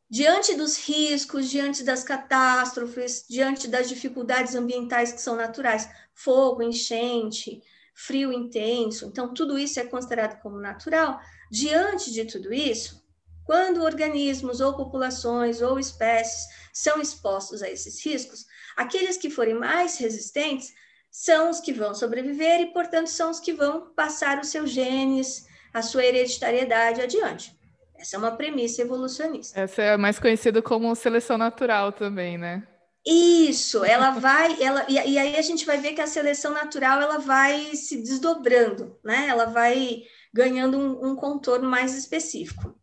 Diante 0.09 0.55
dos 0.55 0.77
riscos, 0.77 1.49
diante 1.49 1.83
das 1.83 2.01
catástrofes, 2.01 3.25
diante 3.29 3.67
das 3.67 3.89
dificuldades 3.89 4.55
ambientais 4.55 5.11
que 5.11 5.21
são 5.21 5.35
naturais, 5.35 5.89
fogo, 6.13 6.63
enchente, 6.63 7.61
frio 7.97 8.31
intenso, 8.31 9.07
então 9.07 9.33
tudo 9.33 9.57
isso 9.57 9.79
é 9.79 9.83
considerado 9.83 10.39
como 10.39 10.59
natural. 10.59 11.19
Diante 11.49 12.11
de 12.11 12.25
tudo 12.25 12.53
isso, 12.53 13.03
quando 13.43 13.81
organismos 13.81 14.61
ou 14.61 14.75
populações 14.75 15.63
ou 15.63 15.79
espécies 15.79 16.45
são 16.71 17.01
expostos 17.01 17.63
a 17.63 17.69
esses 17.69 18.05
riscos, 18.05 18.45
aqueles 18.75 19.17
que 19.17 19.31
forem 19.31 19.55
mais 19.55 19.97
resistentes 19.97 20.73
são 21.09 21.49
os 21.49 21.59
que 21.59 21.73
vão 21.73 21.95
sobreviver 21.95 22.61
e, 22.61 22.67
portanto, 22.67 23.07
são 23.07 23.31
os 23.31 23.39
que 23.39 23.51
vão 23.51 23.91
passar 23.95 24.39
os 24.39 24.49
seus 24.49 24.69
genes, 24.69 25.47
a 25.73 25.81
sua 25.81 26.05
hereditariedade 26.05 27.01
adiante. 27.01 27.57
Essa 27.97 28.15
é 28.15 28.19
uma 28.19 28.35
premissa 28.35 28.83
evolucionista. 28.83 29.59
Essa 29.59 29.81
é 29.81 29.97
mais 29.97 30.19
conhecida 30.19 30.61
como 30.61 30.93
seleção 30.93 31.35
natural 31.35 31.91
também, 31.91 32.37
né? 32.37 32.61
Isso, 33.09 33.85
ela 33.85 34.11
vai, 34.11 34.61
ela 34.61 34.85
e, 34.89 34.95
e, 34.95 35.17
aí 35.17 35.37
a 35.37 35.41
gente 35.41 35.65
vai 35.65 35.79
ver 35.79 35.93
que 35.93 36.01
a 36.01 36.07
seleção 36.07 36.53
natural 36.53 36.99
ela 36.99 37.19
vai 37.19 37.73
se 37.73 38.01
desdobrando, 38.01 38.99
né? 39.01 39.27
Ela 39.29 39.45
vai 39.45 40.03
ganhando 40.33 40.77
um, 40.77 41.11
um 41.11 41.15
contorno 41.15 41.69
mais 41.69 41.95
específico. 41.95 42.77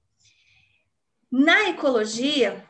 Na 1.30 1.68
ecologia, 1.68 2.64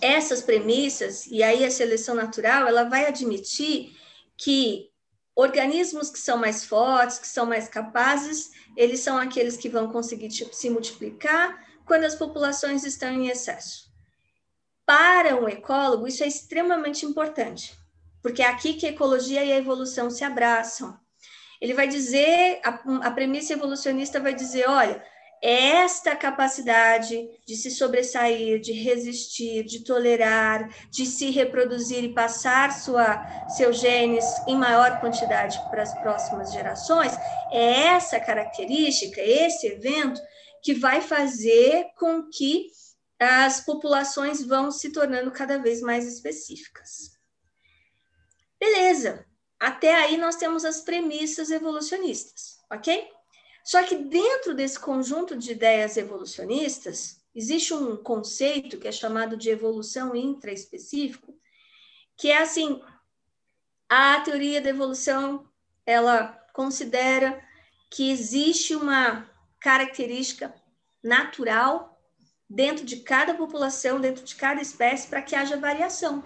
essas 0.00 0.40
premissas, 0.40 1.26
e 1.26 1.42
aí 1.42 1.64
a 1.64 1.70
seleção 1.70 2.14
natural, 2.14 2.68
ela 2.68 2.84
vai 2.84 3.06
admitir 3.06 3.96
que 4.36 4.88
organismos 5.34 6.10
que 6.10 6.18
são 6.18 6.36
mais 6.36 6.64
fortes, 6.64 7.18
que 7.18 7.26
são 7.26 7.44
mais 7.44 7.66
capazes, 7.66 8.52
eles 8.76 9.00
são 9.00 9.18
aqueles 9.18 9.56
que 9.56 9.68
vão 9.68 9.90
conseguir 9.90 10.30
se 10.30 10.70
multiplicar 10.70 11.60
quando 11.84 12.04
as 12.04 12.14
populações 12.14 12.84
estão 12.84 13.10
em 13.10 13.26
excesso. 13.26 13.91
Para 14.84 15.36
um 15.36 15.48
ecólogo, 15.48 16.06
isso 16.06 16.24
é 16.24 16.26
extremamente 16.26 17.06
importante, 17.06 17.74
porque 18.22 18.42
é 18.42 18.46
aqui 18.46 18.74
que 18.74 18.86
a 18.86 18.90
ecologia 18.90 19.44
e 19.44 19.52
a 19.52 19.58
evolução 19.58 20.10
se 20.10 20.24
abraçam. 20.24 20.98
Ele 21.60 21.74
vai 21.74 21.86
dizer, 21.86 22.60
a, 22.64 23.06
a 23.06 23.10
premissa 23.10 23.52
evolucionista 23.52 24.18
vai 24.18 24.34
dizer: 24.34 24.68
olha, 24.68 25.00
esta 25.42 26.14
capacidade 26.14 27.28
de 27.44 27.56
se 27.56 27.68
sobressair, 27.68 28.60
de 28.60 28.72
resistir, 28.72 29.64
de 29.64 29.84
tolerar, 29.84 30.68
de 30.88 31.04
se 31.04 31.30
reproduzir 31.30 32.04
e 32.04 32.14
passar 32.14 32.72
sua, 32.72 33.48
seus 33.48 33.80
genes 33.80 34.24
em 34.46 34.56
maior 34.56 35.00
quantidade 35.00 35.60
para 35.68 35.82
as 35.82 35.92
próximas 36.00 36.52
gerações, 36.52 37.12
é 37.50 37.86
essa 37.86 38.20
característica, 38.20 39.20
esse 39.20 39.66
evento, 39.66 40.20
que 40.62 40.74
vai 40.74 41.00
fazer 41.00 41.86
com 41.98 42.28
que 42.30 42.68
as 43.22 43.60
populações 43.60 44.44
vão 44.44 44.70
se 44.70 44.90
tornando 44.90 45.30
cada 45.30 45.58
vez 45.58 45.80
mais 45.80 46.06
específicas. 46.06 47.18
Beleza, 48.58 49.26
até 49.58 49.94
aí 49.94 50.16
nós 50.16 50.36
temos 50.36 50.64
as 50.64 50.80
premissas 50.80 51.50
evolucionistas, 51.50 52.58
ok? 52.70 53.08
Só 53.64 53.82
que 53.84 53.96
dentro 53.96 54.54
desse 54.54 54.78
conjunto 54.78 55.36
de 55.36 55.52
ideias 55.52 55.96
evolucionistas, 55.96 57.20
existe 57.34 57.72
um 57.72 57.96
conceito 57.96 58.78
que 58.78 58.88
é 58.88 58.92
chamado 58.92 59.36
de 59.36 59.50
evolução 59.50 60.16
intraespecífico, 60.16 61.34
que 62.16 62.30
é 62.30 62.38
assim, 62.38 62.82
a 63.88 64.20
teoria 64.20 64.60
da 64.60 64.70
evolução, 64.70 65.48
ela 65.86 66.28
considera 66.52 67.42
que 67.90 68.10
existe 68.10 68.74
uma 68.74 69.30
característica 69.60 70.54
natural 71.02 71.91
dentro 72.54 72.84
de 72.84 72.96
cada 72.96 73.34
população, 73.34 73.98
dentro 73.98 74.24
de 74.24 74.34
cada 74.36 74.60
espécie, 74.60 75.08
para 75.08 75.22
que 75.22 75.34
haja 75.34 75.56
variação. 75.56 76.22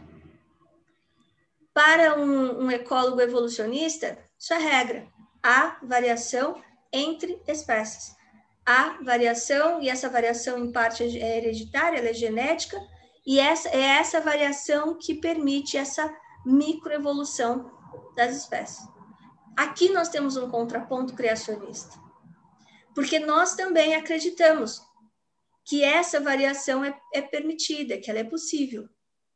Para 1.73 2.19
um, 2.19 2.65
um 2.65 2.71
ecólogo 2.71 3.21
evolucionista, 3.21 4.19
isso 4.37 4.53
é 4.53 4.59
regra. 4.59 5.07
Há 5.43 5.79
variação 5.83 6.61
entre 6.93 7.41
espécies. 7.47 8.17
Há 8.65 8.99
variação, 9.05 9.81
e 9.81 9.89
essa 9.89 10.09
variação 10.09 10.59
em 10.59 10.73
parte 10.73 11.05
é 11.05 11.39
hereditária, 11.39 11.99
ela 11.99 12.09
é 12.09 12.15
genética, 12.15 12.77
e 13.25 13.39
essa, 13.39 13.69
é 13.69 13.81
essa 13.81 14.21
variação 14.21 14.99
que 14.99 15.15
permite 15.15 15.77
essa 15.77 16.13
microevolução 16.45 17.71
das 18.17 18.35
espécies. 18.37 18.85
Aqui 19.57 19.91
nós 19.91 20.09
temos 20.09 20.37
um 20.37 20.51
contraponto 20.51 21.15
criacionista, 21.15 21.97
porque 22.95 23.21
nós 23.21 23.55
também 23.55 23.95
acreditamos 23.95 24.86
que 25.67 25.83
essa 25.83 26.21
variação 26.21 26.85
é, 26.85 26.97
é 27.13 27.21
permitida, 27.21 27.99
que 27.99 28.09
ela 28.09 28.21
é 28.21 28.25
possível, 28.25 28.89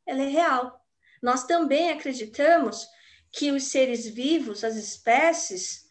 ela 0.06 0.22
é 0.22 0.28
real. 0.28 0.80
Nós 1.20 1.44
também 1.44 1.90
acreditamos 1.90 2.86
que 3.32 3.50
os 3.50 3.64
seres 3.64 4.06
vivos, 4.06 4.62
as 4.62 4.76
espécies, 4.76 5.88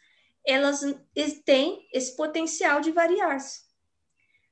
elas 0.47 0.81
têm 1.45 1.87
esse 1.93 2.15
potencial 2.15 2.79
de 2.79 2.91
variar-se, 2.91 3.63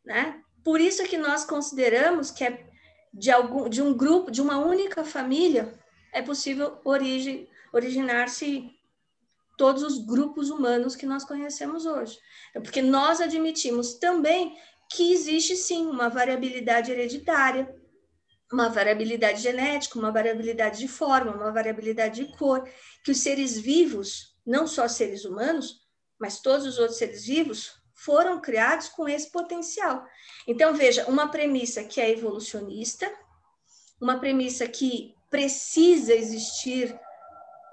né? 0.06 0.44
Por 0.64 0.82
isso 0.82 1.04
que 1.06 1.18
nós 1.18 1.46
consideramos 1.46 2.30
que 2.30 2.44
é 2.44 2.68
de 3.14 3.32
algum 3.32 3.70
de 3.70 3.82
um 3.82 3.96
grupo, 3.96 4.30
de 4.30 4.42
uma 4.42 4.58
única 4.58 5.04
família, 5.06 5.74
é 6.14 6.22
possível 6.22 6.80
origem, 6.84 7.50
originar-se 7.74 8.70
todos 9.58 9.82
os 9.82 9.98
grupos 10.06 10.50
humanos 10.50 10.96
que 10.96 11.06
nós 11.06 11.24
conhecemos 11.24 11.86
hoje. 11.86 12.20
É 12.54 12.60
porque 12.60 12.82
nós 12.82 13.22
admitimos 13.22 13.96
também 13.96 14.56
que 14.90 15.12
existe 15.12 15.56
sim 15.56 15.86
uma 15.88 16.10
variabilidade 16.10 16.92
hereditária, 16.92 17.76
uma 18.52 18.70
variabilidade 18.70 19.42
genética, 19.42 20.00
uma 20.00 20.12
variabilidade 20.12 20.80
de 20.80 20.88
forma, 20.88 21.36
uma 21.36 21.52
variabilidade 21.52 22.26
de 22.26 22.38
cor, 22.38 22.68
que 23.04 23.12
os 23.12 23.20
seres 23.20 23.58
vivos 23.58 24.38
não 24.48 24.66
só 24.66 24.88
seres 24.88 25.26
humanos, 25.26 25.82
mas 26.18 26.40
todos 26.40 26.66
os 26.66 26.80
outros 26.80 26.98
seres 26.98 27.26
vivos, 27.26 27.74
foram 27.94 28.40
criados 28.40 28.88
com 28.88 29.10
esse 29.10 29.30
potencial. 29.30 30.06
Então, 30.48 30.74
veja, 30.74 31.06
uma 31.08 31.30
premissa 31.30 31.84
que 31.84 32.00
é 32.00 32.10
evolucionista, 32.10 33.12
uma 34.00 34.20
premissa 34.20 34.68
que 34.68 35.14
precisa 35.30 36.14
existir 36.14 36.98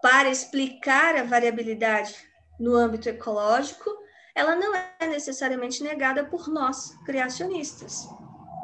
para 0.03 0.29
explicar 0.29 1.15
a 1.15 1.23
variabilidade 1.23 2.17
no 2.59 2.75
âmbito 2.75 3.09
ecológico, 3.09 3.91
ela 4.35 4.57
não 4.57 4.75
é 4.75 5.07
necessariamente 5.07 5.83
negada 5.83 6.25
por 6.25 6.49
nós, 6.49 6.97
criacionistas, 7.05 8.09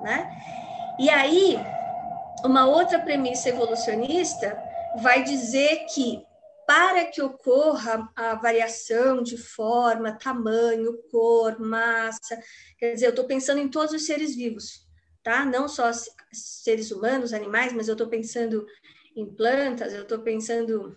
né? 0.03 0.31
E 0.99 1.09
aí, 1.09 1.57
uma 2.45 2.67
outra 2.67 2.99
premissa 2.99 3.49
evolucionista 3.49 4.59
vai 5.01 5.23
dizer 5.23 5.87
que 5.95 6.23
para 6.67 7.05
que 7.07 7.21
ocorra 7.21 8.09
a 8.15 8.35
variação 8.37 9.23
de 9.23 9.37
forma, 9.37 10.17
tamanho, 10.17 11.03
cor, 11.11 11.59
massa, 11.59 12.41
quer 12.79 12.95
dizer, 12.95 13.07
eu 13.07 13.11
estou 13.11 13.25
pensando 13.25 13.61
em 13.61 13.69
todos 13.69 13.93
os 13.93 14.07
seres 14.07 14.37
vivos, 14.37 14.87
tá? 15.23 15.45
Não 15.45 15.67
só 15.67 15.91
seres 16.33 16.93
humanos, 16.93 17.33
animais, 17.33 17.73
mas 17.73 17.89
eu 17.89 17.95
estou 17.95 18.09
pensando 18.09 18.65
em 19.17 19.27
plantas, 19.27 19.93
eu 19.93 20.03
estou 20.03 20.21
pensando 20.21 20.97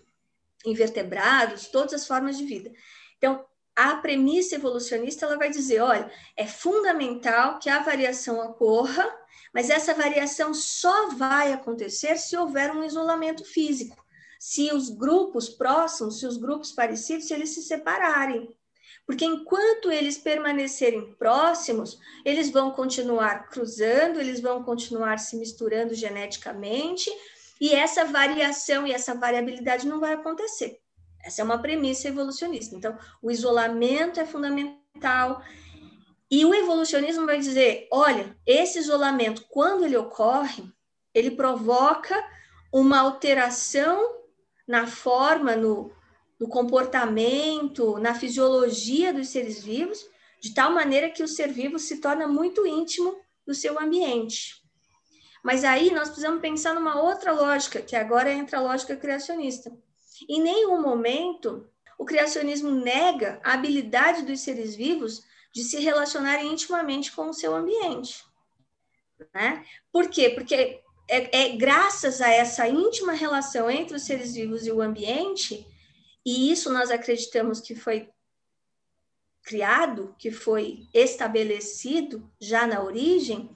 em 0.64 0.74
vertebrados, 0.74 1.66
todas 1.66 1.92
as 1.92 2.06
formas 2.06 2.38
de 2.38 2.44
vida. 2.44 2.72
Então, 3.18 3.44
a 3.76 3.96
premissa 3.96 4.54
evolucionista 4.54 5.26
ela 5.26 5.36
vai 5.36 5.50
dizer, 5.50 5.80
olha, 5.80 6.10
é 6.36 6.46
fundamental 6.46 7.58
que 7.58 7.68
a 7.68 7.82
variação 7.82 8.38
ocorra, 8.38 9.08
mas 9.52 9.70
essa 9.70 9.94
variação 9.94 10.52
só 10.54 11.10
vai 11.10 11.52
acontecer 11.52 12.16
se 12.16 12.36
houver 12.36 12.70
um 12.72 12.84
isolamento 12.84 13.44
físico 13.44 14.04
se 14.44 14.70
os 14.74 14.90
grupos 14.90 15.48
próximos, 15.48 16.18
se 16.20 16.26
os 16.26 16.36
grupos 16.36 16.70
parecidos, 16.70 17.26
se 17.26 17.32
eles 17.32 17.54
se 17.54 17.62
separarem. 17.62 18.54
Porque 19.06 19.24
enquanto 19.24 19.90
eles 19.90 20.18
permanecerem 20.18 21.14
próximos, 21.14 21.98
eles 22.26 22.50
vão 22.50 22.70
continuar 22.70 23.48
cruzando, 23.48 24.20
eles 24.20 24.40
vão 24.40 24.62
continuar 24.62 25.18
se 25.18 25.38
misturando 25.38 25.94
geneticamente, 25.94 27.10
e 27.58 27.72
essa 27.72 28.04
variação 28.04 28.86
e 28.86 28.92
essa 28.92 29.14
variabilidade 29.14 29.88
não 29.88 29.98
vai 29.98 30.12
acontecer. 30.12 30.78
Essa 31.24 31.40
é 31.40 31.44
uma 31.44 31.58
premissa 31.58 32.08
evolucionista. 32.08 32.76
Então, 32.76 32.98
o 33.22 33.30
isolamento 33.30 34.20
é 34.20 34.26
fundamental. 34.26 35.42
E 36.30 36.44
o 36.44 36.54
evolucionismo 36.54 37.24
vai 37.24 37.38
dizer: 37.38 37.88
olha, 37.90 38.36
esse 38.46 38.78
isolamento, 38.78 39.46
quando 39.48 39.84
ele 39.84 39.96
ocorre, 39.96 40.64
ele 41.14 41.30
provoca 41.30 42.14
uma 42.72 43.00
alteração 43.00 44.22
na 44.66 44.86
forma, 44.86 45.56
no, 45.56 45.92
no 46.38 46.48
comportamento, 46.48 47.98
na 47.98 48.14
fisiologia 48.14 49.12
dos 49.12 49.28
seres 49.28 49.62
vivos, 49.62 50.04
de 50.40 50.52
tal 50.52 50.72
maneira 50.72 51.10
que 51.10 51.22
o 51.22 51.28
ser 51.28 51.52
vivo 51.52 51.78
se 51.78 52.00
torna 52.00 52.26
muito 52.26 52.66
íntimo 52.66 53.16
do 53.46 53.54
seu 53.54 53.78
ambiente. 53.80 54.62
Mas 55.42 55.62
aí 55.62 55.90
nós 55.90 56.08
precisamos 56.08 56.40
pensar 56.40 56.74
numa 56.74 57.00
outra 57.00 57.32
lógica, 57.32 57.80
que 57.80 57.94
agora 57.94 58.32
entra 58.32 58.58
a 58.58 58.62
lógica 58.62 58.96
criacionista. 58.96 59.70
Em 60.28 60.40
nenhum 60.40 60.80
momento 60.80 61.68
o 61.98 62.04
criacionismo 62.04 62.70
nega 62.70 63.40
a 63.42 63.54
habilidade 63.54 64.22
dos 64.22 64.40
seres 64.40 64.74
vivos 64.74 65.24
de 65.52 65.62
se 65.62 65.78
relacionarem 65.78 66.52
intimamente 66.52 67.12
com 67.12 67.28
o 67.28 67.34
seu 67.34 67.54
ambiente. 67.54 68.24
Né? 69.32 69.64
Por 69.92 70.08
quê? 70.08 70.30
Porque 70.30 70.82
é, 71.08 71.44
é 71.44 71.48
graças 71.56 72.20
a 72.20 72.28
essa 72.28 72.66
íntima 72.68 73.12
relação 73.12 73.70
entre 73.70 73.96
os 73.96 74.02
seres 74.02 74.34
vivos 74.34 74.66
e 74.66 74.72
o 74.72 74.80
ambiente, 74.80 75.66
e 76.24 76.50
isso 76.50 76.72
nós 76.72 76.90
acreditamos 76.90 77.60
que 77.60 77.74
foi 77.74 78.08
criado, 79.42 80.14
que 80.18 80.30
foi 80.30 80.88
estabelecido 80.92 82.28
já 82.40 82.66
na 82.66 82.82
origem, 82.82 83.50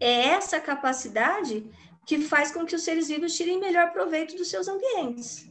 é 0.00 0.28
essa 0.28 0.58
capacidade 0.58 1.70
que 2.06 2.20
faz 2.22 2.50
com 2.50 2.64
que 2.64 2.74
os 2.74 2.82
seres 2.82 3.08
vivos 3.08 3.36
tirem 3.36 3.60
melhor 3.60 3.92
proveito 3.92 4.36
dos 4.36 4.48
seus 4.48 4.66
ambientes, 4.66 5.46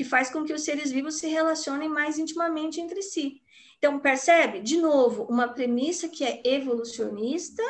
que 0.00 0.04
faz 0.04 0.30
com 0.30 0.42
que 0.44 0.54
os 0.54 0.62
seres 0.62 0.90
vivos 0.90 1.16
se 1.16 1.26
relacionem 1.26 1.86
mais 1.86 2.18
intimamente 2.18 2.80
entre 2.80 3.02
si. 3.02 3.42
Então, 3.76 3.98
percebe? 3.98 4.58
De 4.60 4.78
novo, 4.78 5.24
uma 5.24 5.46
premissa 5.46 6.08
que 6.08 6.24
é 6.24 6.40
evolucionista, 6.42 7.62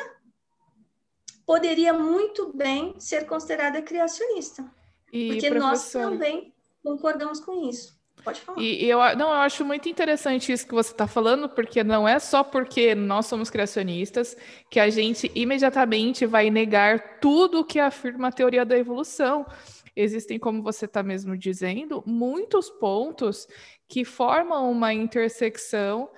poderia 1.45 1.91
muito 1.91 2.53
bem 2.55 2.95
ser 2.97 3.25
considerada 3.25 3.81
criacionista. 3.81 4.63
E, 5.11 5.27
porque 5.27 5.49
nós 5.49 5.91
também 5.91 6.53
concordamos 6.81 7.41
com 7.41 7.67
isso. 7.69 7.99
Pode 8.23 8.39
falar. 8.39 8.61
E 8.61 8.85
eu, 8.85 8.99
não, 9.17 9.27
eu 9.27 9.41
acho 9.41 9.65
muito 9.65 9.89
interessante 9.89 10.53
isso 10.53 10.65
que 10.65 10.73
você 10.73 10.93
está 10.93 11.07
falando, 11.07 11.49
porque 11.49 11.83
não 11.83 12.07
é 12.07 12.17
só 12.17 12.45
porque 12.45 12.95
nós 12.95 13.25
somos 13.25 13.49
criacionistas 13.49 14.37
que 14.69 14.79
a 14.79 14.89
gente 14.89 15.29
imediatamente 15.35 16.25
vai 16.25 16.49
negar 16.49 17.19
tudo 17.19 17.65
que 17.65 17.77
afirma 17.77 18.29
a 18.29 18.31
teoria 18.31 18.63
da 18.63 18.77
evolução. 18.77 19.45
Existem, 19.95 20.39
como 20.39 20.63
você 20.63 20.85
está 20.85 21.03
mesmo 21.03 21.37
dizendo, 21.37 22.03
muitos 22.05 22.69
pontos 22.69 23.47
que 23.87 24.05
formam 24.05 24.71
uma 24.71 24.93
intersecção 24.93 26.09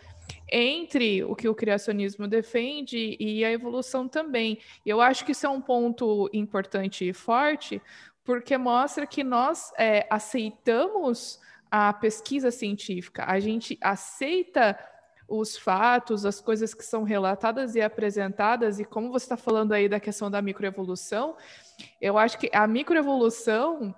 entre 0.52 1.24
o 1.24 1.36
que 1.36 1.50
o 1.50 1.56
criacionismo 1.56 2.28
defende 2.28 3.18
e 3.20 3.44
a 3.44 3.52
evolução 3.52 4.08
também. 4.08 4.60
Eu 4.86 5.02
acho 5.02 5.26
que 5.26 5.32
isso 5.32 5.46
é 5.46 5.50
um 5.50 5.62
ponto 5.62 6.30
importante 6.32 7.08
e 7.08 7.14
forte, 7.14 7.82
porque 8.24 8.58
mostra 8.58 9.06
que 9.06 9.24
nós 9.24 9.72
é, 9.78 10.08
aceitamos 10.10 11.40
a 11.70 11.92
pesquisa 11.92 12.52
científica, 12.52 13.26
a 13.26 13.40
gente 13.40 13.78
aceita 13.82 14.78
os 15.28 15.58
fatos, 15.58 16.26
as 16.26 16.40
coisas 16.40 16.74
que 16.74 16.84
são 16.84 17.04
relatadas 17.04 17.74
e 17.76 17.82
apresentadas, 17.82 18.80
e 18.80 18.86
como 18.86 19.12
você 19.12 19.26
está 19.26 19.38
falando 19.38 19.72
aí 19.72 19.90
da 19.90 20.00
questão 20.00 20.30
da 20.30 20.42
microevolução, 20.42 21.36
eu 22.02 22.18
acho 22.18 22.38
que 22.38 22.50
a 22.54 22.68
microevolução 22.68 23.96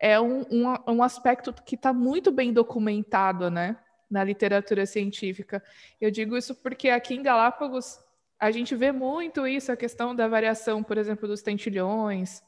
é 0.00 0.20
um, 0.20 0.42
um, 0.50 0.92
um 0.94 1.02
aspecto 1.02 1.52
que 1.52 1.74
está 1.74 1.92
muito 1.92 2.30
bem 2.30 2.52
documentado, 2.52 3.50
né? 3.50 3.76
na 4.10 4.24
literatura 4.24 4.86
científica. 4.86 5.62
Eu 6.00 6.10
digo 6.10 6.36
isso 6.36 6.54
porque 6.54 6.88
aqui 6.88 7.14
em 7.14 7.22
Galápagos 7.22 8.00
a 8.38 8.50
gente 8.50 8.74
vê 8.74 8.92
muito 8.92 9.46
isso, 9.46 9.72
a 9.72 9.76
questão 9.76 10.14
da 10.14 10.28
variação, 10.28 10.82
por 10.82 10.96
exemplo, 10.96 11.26
dos 11.26 11.42
tentilhões, 11.42 12.42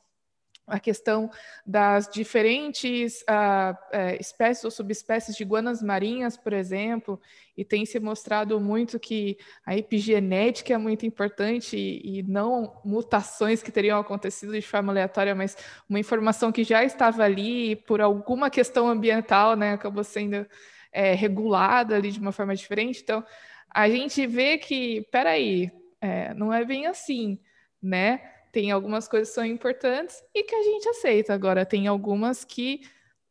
a 0.71 0.79
questão 0.79 1.31
das 1.67 2.09
diferentes 2.09 3.23
uh, 3.23 3.77
espécies 4.19 4.65
ou 4.65 4.71
subespécies 4.71 5.37
de 5.37 5.43
iguanas 5.43 5.83
marinhas, 5.83 6.37
por 6.37 6.53
exemplo, 6.53 7.21
e 7.57 7.65
tem 7.65 7.85
se 7.85 8.01
mostrado 8.01 8.59
muito 8.61 8.99
que 8.99 9.37
a 9.67 9.77
epigenética 9.77 10.73
é 10.73 10.79
muito 10.79 11.05
importante 11.05 11.77
e, 11.77 12.21
e, 12.21 12.23
não 12.23 12.81
mutações 12.85 13.63
que 13.63 13.71
teriam 13.71 13.99
acontecido 13.99 14.53
de 14.53 14.63
forma 14.63 14.93
aleatória, 14.93 15.35
mas 15.35 15.57
uma 15.89 15.99
informação 15.99 16.51
que 16.51 16.65
já 16.65 16.83
estava 16.85 17.23
ali 17.23 17.77
por 17.77 18.01
alguma 18.01 18.49
questão 18.49 18.89
ambiental, 18.89 19.57
né, 19.57 19.73
acabou 19.73 20.05
sendo 20.05 20.47
é, 20.93 21.15
regulada 21.15 21.97
ali 21.97 22.11
de 22.11 22.21
uma 22.21 22.33
forma 22.33 22.55
diferente. 22.55 23.01
Então, 23.03 23.25
a 23.69 23.89
gente 23.89 24.27
vê 24.27 24.59
que, 24.59 25.03
peraí, 25.13 25.71
é, 26.01 26.35
não 26.35 26.53
é 26.53 26.65
bem 26.65 26.87
assim, 26.87 27.39
né? 27.83 28.21
Tem 28.53 28.71
algumas 28.71 29.07
coisas 29.07 29.29
que 29.29 29.35
são 29.35 29.45
importantes 29.45 30.23
e 30.35 30.43
que 30.43 30.55
a 30.55 30.63
gente 30.63 30.89
aceita. 30.89 31.33
Agora, 31.33 31.65
tem 31.65 31.87
algumas 31.87 32.45
que 32.45 32.83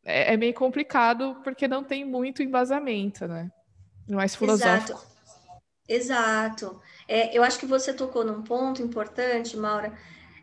é, 0.03 0.33
é 0.33 0.37
meio 0.37 0.53
complicado 0.53 1.37
porque 1.43 1.67
não 1.67 1.83
tem 1.83 2.05
muito 2.05 2.41
embasamento, 2.41 3.27
né? 3.27 3.51
Mais 4.07 4.35
filosófico. 4.35 4.91
Exato. 4.97 5.09
Exato. 5.87 6.81
É, 7.07 7.35
eu 7.35 7.43
acho 7.43 7.57
que 7.57 7.65
você 7.65 7.91
tocou 7.91 8.23
num 8.23 8.43
ponto 8.43 8.81
importante, 8.81 9.57
Maura, 9.57 9.91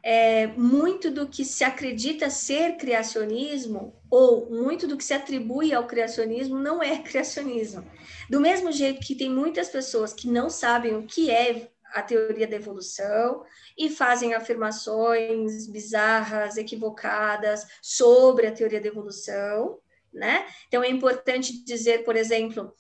é, 0.03 0.49
muito 0.49 1.11
do 1.11 1.27
que 1.29 1.45
se 1.45 1.65
acredita 1.65 2.31
ser 2.31 2.77
criacionismo, 2.77 3.95
ou 4.11 4.51
muito 4.51 4.87
do 4.87 4.97
que 4.97 5.05
se 5.05 5.15
atribui 5.15 5.73
ao 5.73 5.87
criacionismo, 5.87 6.59
não 6.59 6.83
é 6.83 6.99
criacionismo. 7.03 7.85
Do 8.29 8.41
mesmo 8.41 8.73
jeito 8.73 9.01
que 9.01 9.15
tem 9.15 9.31
muitas 9.31 9.69
pessoas 9.69 10.13
que 10.13 10.29
não 10.29 10.51
sabem 10.51 10.97
o 10.97 11.05
que 11.05 11.31
é 11.31 11.69
a 11.97 12.03
teoria 12.03 12.47
da 12.47 12.57
evolução 12.57 13.43
e 13.77 13.89
fazem 13.89 14.35
afirmações 14.35 15.67
bizarras, 15.67 16.59
equivocadas 16.59 17.67
sobre 17.81 18.47
a 18.47 18.53
teoria 18.53 18.81
da 18.81 18.89
evolução, 18.89 19.79
né? 20.13 20.47
Então 20.69 20.85
é 20.85 20.91
importante 20.91 21.65
dizer, 21.65 22.05
por 22.05 22.15
exemplo, 22.15 22.75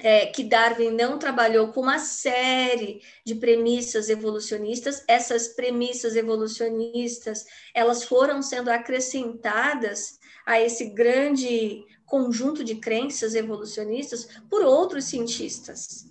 é, 0.00 0.26
que 0.26 0.42
Darwin 0.42 0.90
não 0.90 1.18
trabalhou 1.18 1.68
com 1.72 1.80
uma 1.80 2.00
série 2.00 3.00
de 3.24 3.36
premissas 3.36 4.08
evolucionistas. 4.08 5.04
Essas 5.06 5.48
premissas 5.48 6.16
evolucionistas, 6.16 7.44
elas 7.74 8.04
foram 8.04 8.42
sendo 8.42 8.70
acrescentadas 8.70 10.18
a 10.44 10.60
esse 10.60 10.86
grande 10.86 11.84
conjunto 12.06 12.64
de 12.64 12.76
crenças 12.76 13.34
evolucionistas 13.34 14.28
por 14.48 14.62
outros 14.62 15.04
cientistas. 15.04 16.06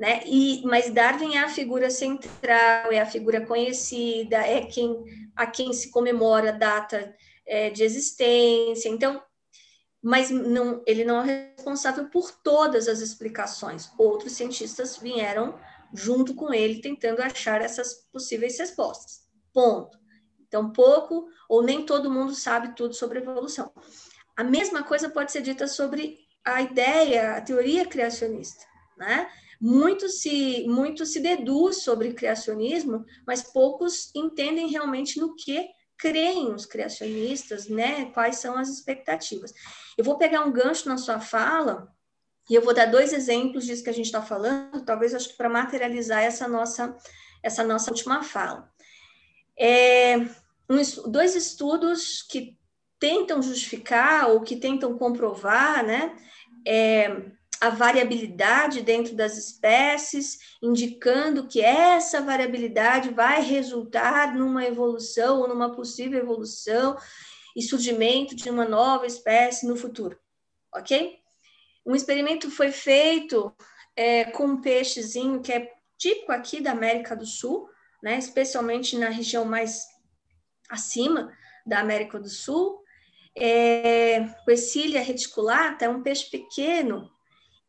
Né? 0.00 0.22
E, 0.24 0.62
mas 0.64 0.88
Darwin 0.88 1.34
é 1.34 1.40
a 1.40 1.48
figura 1.50 1.90
central, 1.90 2.90
é 2.90 2.98
a 2.98 3.04
figura 3.04 3.44
conhecida, 3.44 4.38
é 4.38 4.64
quem 4.64 5.04
a 5.36 5.46
quem 5.46 5.74
se 5.74 5.90
comemora 5.90 6.48
a 6.48 6.52
data 6.52 7.14
é, 7.46 7.68
de 7.68 7.84
existência. 7.84 8.88
Então, 8.88 9.22
mas 10.02 10.30
não, 10.30 10.82
ele 10.86 11.04
não 11.04 11.20
é 11.22 11.52
responsável 11.54 12.08
por 12.08 12.32
todas 12.32 12.88
as 12.88 13.00
explicações. 13.00 13.90
Outros 13.98 14.32
cientistas 14.32 14.96
vieram 14.96 15.60
junto 15.92 16.34
com 16.34 16.50
ele 16.50 16.80
tentando 16.80 17.20
achar 17.20 17.60
essas 17.60 18.08
possíveis 18.10 18.58
respostas. 18.58 19.20
Ponto. 19.52 19.98
Então, 20.48 20.72
pouco 20.72 21.28
ou 21.46 21.62
nem 21.62 21.84
todo 21.84 22.10
mundo 22.10 22.34
sabe 22.34 22.74
tudo 22.74 22.94
sobre 22.94 23.18
evolução. 23.18 23.70
A 24.34 24.42
mesma 24.42 24.82
coisa 24.82 25.10
pode 25.10 25.30
ser 25.30 25.42
dita 25.42 25.68
sobre 25.68 26.20
a 26.42 26.62
ideia, 26.62 27.36
a 27.36 27.40
teoria 27.42 27.84
criacionista, 27.84 28.64
né? 28.96 29.30
Muito 29.60 30.08
se, 30.08 30.64
muito 30.66 31.04
se 31.04 31.20
deduz 31.20 31.82
sobre 31.82 32.14
criacionismo, 32.14 33.04
mas 33.26 33.42
poucos 33.42 34.10
entendem 34.14 34.68
realmente 34.68 35.20
no 35.20 35.34
que 35.36 35.68
creem 35.98 36.54
os 36.54 36.64
criacionistas, 36.64 37.68
né? 37.68 38.06
Quais 38.12 38.36
são 38.36 38.56
as 38.56 38.70
expectativas. 38.70 39.52
Eu 39.98 40.04
vou 40.04 40.16
pegar 40.16 40.44
um 40.44 40.52
gancho 40.52 40.88
na 40.88 40.96
sua 40.96 41.20
fala 41.20 41.92
e 42.48 42.54
eu 42.54 42.62
vou 42.62 42.74
dar 42.74 42.86
dois 42.86 43.12
exemplos 43.12 43.66
disso 43.66 43.84
que 43.84 43.90
a 43.90 43.94
gente 43.94 44.06
está 44.06 44.22
falando, 44.22 44.84
talvez 44.84 45.14
acho 45.14 45.28
que 45.28 45.36
para 45.36 45.48
materializar 45.48 46.22
essa 46.22 46.48
nossa, 46.48 46.96
essa 47.42 47.62
nossa 47.62 47.90
última 47.90 48.22
fala. 48.22 48.72
É, 49.58 50.16
um, 50.68 50.80
dois 51.10 51.36
estudos 51.36 52.22
que 52.22 52.58
tentam 52.98 53.42
justificar 53.42 54.30
ou 54.30 54.40
que 54.40 54.56
tentam 54.56 54.96
comprovar, 54.96 55.84
né? 55.84 56.16
É, 56.66 57.30
a 57.60 57.68
variabilidade 57.68 58.80
dentro 58.80 59.14
das 59.14 59.36
espécies, 59.36 60.38
indicando 60.62 61.46
que 61.46 61.60
essa 61.60 62.22
variabilidade 62.22 63.10
vai 63.10 63.42
resultar 63.42 64.34
numa 64.34 64.64
evolução 64.64 65.40
ou 65.40 65.48
numa 65.48 65.70
possível 65.76 66.18
evolução 66.18 66.96
e 67.54 67.62
surgimento 67.62 68.34
de 68.34 68.48
uma 68.48 68.64
nova 68.64 69.06
espécie 69.06 69.66
no 69.66 69.76
futuro, 69.76 70.18
ok? 70.74 71.18
Um 71.84 71.94
experimento 71.94 72.50
foi 72.50 72.72
feito 72.72 73.54
é, 73.94 74.24
com 74.24 74.44
um 74.46 74.60
peixezinho 74.60 75.42
que 75.42 75.52
é 75.52 75.70
típico 75.98 76.32
aqui 76.32 76.62
da 76.62 76.70
América 76.70 77.14
do 77.14 77.26
Sul, 77.26 77.68
né, 78.02 78.16
especialmente 78.16 78.96
na 78.96 79.10
região 79.10 79.44
mais 79.44 79.84
acima 80.70 81.30
da 81.66 81.80
América 81.80 82.18
do 82.18 82.28
Sul. 82.28 82.82
É, 83.36 84.20
o 84.48 84.50
Ecilia 84.50 85.02
reticulata 85.02 85.84
é 85.84 85.88
um 85.88 86.02
peixe 86.02 86.30
pequeno 86.30 87.10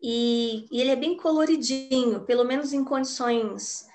e, 0.01 0.67
e, 0.71 0.81
ele 0.81 0.91
é 0.91 0.95
bem 0.95 1.15
coloridinho, 1.15 2.25
pelo 2.25 2.43
menos 2.43 2.73
em 2.73 2.83
condições 2.83 3.85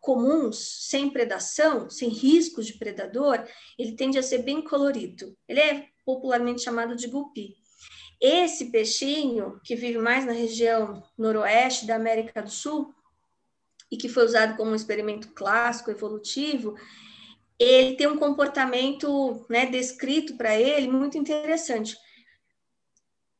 comuns, 0.00 0.88
sem 0.88 1.10
predação, 1.10 1.90
sem 1.90 2.08
riscos 2.08 2.66
de 2.66 2.78
predador, 2.78 3.44
ele 3.78 3.92
tende 3.92 4.18
a 4.18 4.22
ser 4.22 4.38
bem 4.38 4.62
colorido. 4.62 5.36
Ele 5.46 5.60
é 5.60 5.86
popularmente 6.04 6.62
chamado 6.62 6.96
de 6.96 7.06
gupi. 7.06 7.54
Esse 8.20 8.70
peixinho, 8.70 9.60
que 9.62 9.76
vive 9.76 9.98
mais 9.98 10.24
na 10.24 10.32
região 10.32 11.02
noroeste 11.16 11.86
da 11.86 11.96
América 11.96 12.42
do 12.42 12.50
Sul, 12.50 12.94
e 13.90 13.96
que 13.96 14.08
foi 14.08 14.24
usado 14.24 14.56
como 14.56 14.70
um 14.70 14.74
experimento 14.74 15.32
clássico, 15.32 15.90
evolutivo, 15.90 16.76
ele 17.58 17.96
tem 17.96 18.06
um 18.06 18.16
comportamento 18.16 19.44
né, 19.50 19.66
descrito 19.66 20.36
para 20.36 20.58
ele 20.58 20.88
muito 20.88 21.18
interessante. 21.18 21.96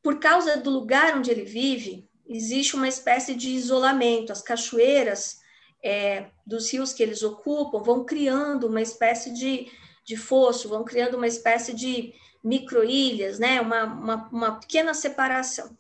Por 0.03 0.19
causa 0.19 0.57
do 0.59 0.71
lugar 0.71 1.17
onde 1.17 1.31
ele 1.31 1.45
vive, 1.45 2.10
existe 2.31 2.77
uma 2.77 2.89
espécie 2.89 3.35
de 3.35 3.51
isolamento. 3.51 4.31
As 4.31 4.41
cachoeiras 4.41 5.41
é, 5.83 6.31
dos 6.47 6.73
rios 6.73 6.93
que 6.93 7.03
eles 7.03 7.23
ocupam 7.23 7.83
vão 7.83 8.05
criando 8.05 8.69
uma 8.69 8.81
espécie 8.81 9.33
de, 9.33 9.71
de 10.05 10.17
fosso, 10.17 10.69
vão 10.69 10.85
criando 10.85 11.17
uma 11.17 11.27
espécie 11.27 11.75
de 11.75 12.15
microilhas, 12.43 13.39
né? 13.39 13.61
uma, 13.61 13.85
uma, 13.85 14.29
uma 14.29 14.61
pequena 14.61 14.95
separação 14.95 15.77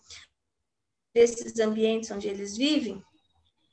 desses 1.14 1.58
ambientes 1.60 2.10
onde 2.10 2.28
eles 2.28 2.56
vivem. 2.56 3.02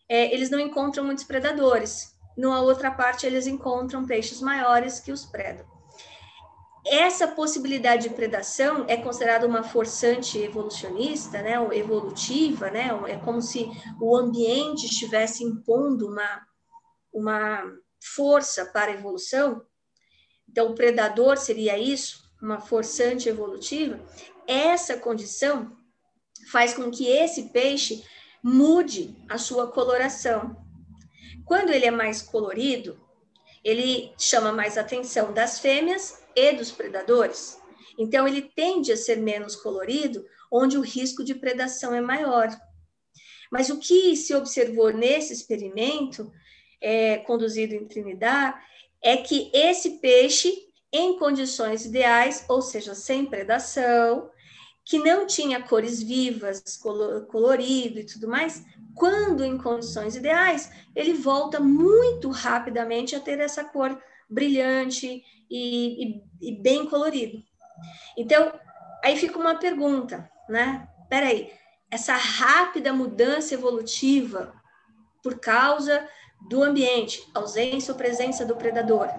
É, 0.07 0.33
eles 0.33 0.49
não 0.49 0.59
encontram 0.59 1.03
muitos 1.03 1.23
predadores. 1.23 2.15
Numa 2.37 2.61
outra 2.61 2.91
parte, 2.91 3.25
eles 3.25 3.47
encontram 3.47 4.05
peixes 4.05 4.39
maiores 4.39 4.99
que 4.99 5.11
os 5.11 5.25
predam 5.25 5.76
essa 6.89 7.27
possibilidade 7.27 8.07
de 8.07 8.15
predação 8.15 8.85
é 8.87 8.97
considerada 8.97 9.45
uma 9.45 9.63
forçante 9.63 10.37
evolucionista, 10.37 11.41
né, 11.41 11.55
evolutiva, 11.73 12.69
né, 12.69 12.89
é 13.07 13.17
como 13.17 13.41
se 13.41 13.69
o 13.99 14.15
ambiente 14.15 14.85
estivesse 14.85 15.43
impondo 15.43 16.07
uma, 16.07 16.47
uma 17.11 17.63
força 18.15 18.65
para 18.65 18.91
a 18.91 18.95
evolução. 18.95 19.61
Então, 20.49 20.71
o 20.71 20.75
predador 20.75 21.37
seria 21.37 21.77
isso, 21.77 22.23
uma 22.41 22.61
forçante 22.61 23.27
evolutiva. 23.27 23.99
Essa 24.47 24.97
condição 24.97 25.75
faz 26.51 26.73
com 26.73 26.89
que 26.89 27.07
esse 27.07 27.49
peixe 27.49 28.03
mude 28.41 29.15
a 29.27 29.37
sua 29.37 29.67
coloração. 29.67 30.55
Quando 31.43 31.71
ele 31.71 31.85
é 31.85 31.91
mais 31.91 32.21
colorido, 32.21 32.99
ele 33.63 34.13
chama 34.17 34.51
mais 34.51 34.77
atenção 34.77 35.33
das 35.33 35.59
fêmeas 35.59 36.23
e 36.37 36.53
dos 36.53 36.69
predadores. 36.71 37.59
Então, 37.97 38.27
ele 38.27 38.43
tende 38.43 38.91
a 38.91 38.97
ser 38.97 39.17
menos 39.17 39.55
colorido, 39.55 40.23
onde 40.51 40.77
o 40.77 40.81
risco 40.81 41.23
de 41.23 41.33
predação 41.33 41.95
é 41.95 41.99
maior. 41.99 42.55
Mas 43.51 43.69
o 43.69 43.79
que 43.79 44.15
se 44.15 44.35
observou 44.35 44.93
nesse 44.93 45.33
experimento, 45.33 46.31
é, 46.79 47.17
conduzido 47.17 47.73
em 47.73 47.87
Trinidad, 47.87 48.55
é 49.01 49.17
que 49.17 49.49
esse 49.51 49.99
peixe, 49.99 50.53
em 50.93 51.17
condições 51.17 51.85
ideais, 51.85 52.45
ou 52.47 52.61
seja, 52.61 52.93
sem 52.93 53.25
predação, 53.25 54.29
que 54.85 54.99
não 54.99 55.25
tinha 55.25 55.61
cores 55.61 56.01
vivas, 56.01 56.77
colorido 57.29 57.99
e 57.99 58.05
tudo 58.05 58.27
mais, 58.27 58.63
quando 58.95 59.43
em 59.43 59.57
condições 59.57 60.15
ideais, 60.15 60.71
ele 60.95 61.13
volta 61.13 61.59
muito 61.59 62.29
rapidamente 62.29 63.15
a 63.15 63.19
ter 63.19 63.39
essa 63.39 63.63
cor 63.63 64.01
brilhante 64.29 65.23
e, 65.49 66.21
e, 66.41 66.49
e 66.49 66.51
bem 66.61 66.85
colorido. 66.85 67.41
Então, 68.17 68.51
aí 69.03 69.15
fica 69.15 69.37
uma 69.37 69.55
pergunta, 69.55 70.29
né? 70.49 70.87
Peraí, 71.09 71.51
essa 71.89 72.15
rápida 72.15 72.91
mudança 72.91 73.53
evolutiva 73.53 74.53
por 75.23 75.39
causa 75.39 76.07
do 76.49 76.63
ambiente, 76.63 77.25
ausência 77.33 77.91
ou 77.91 77.97
presença 77.97 78.45
do 78.45 78.55
predador, 78.55 79.09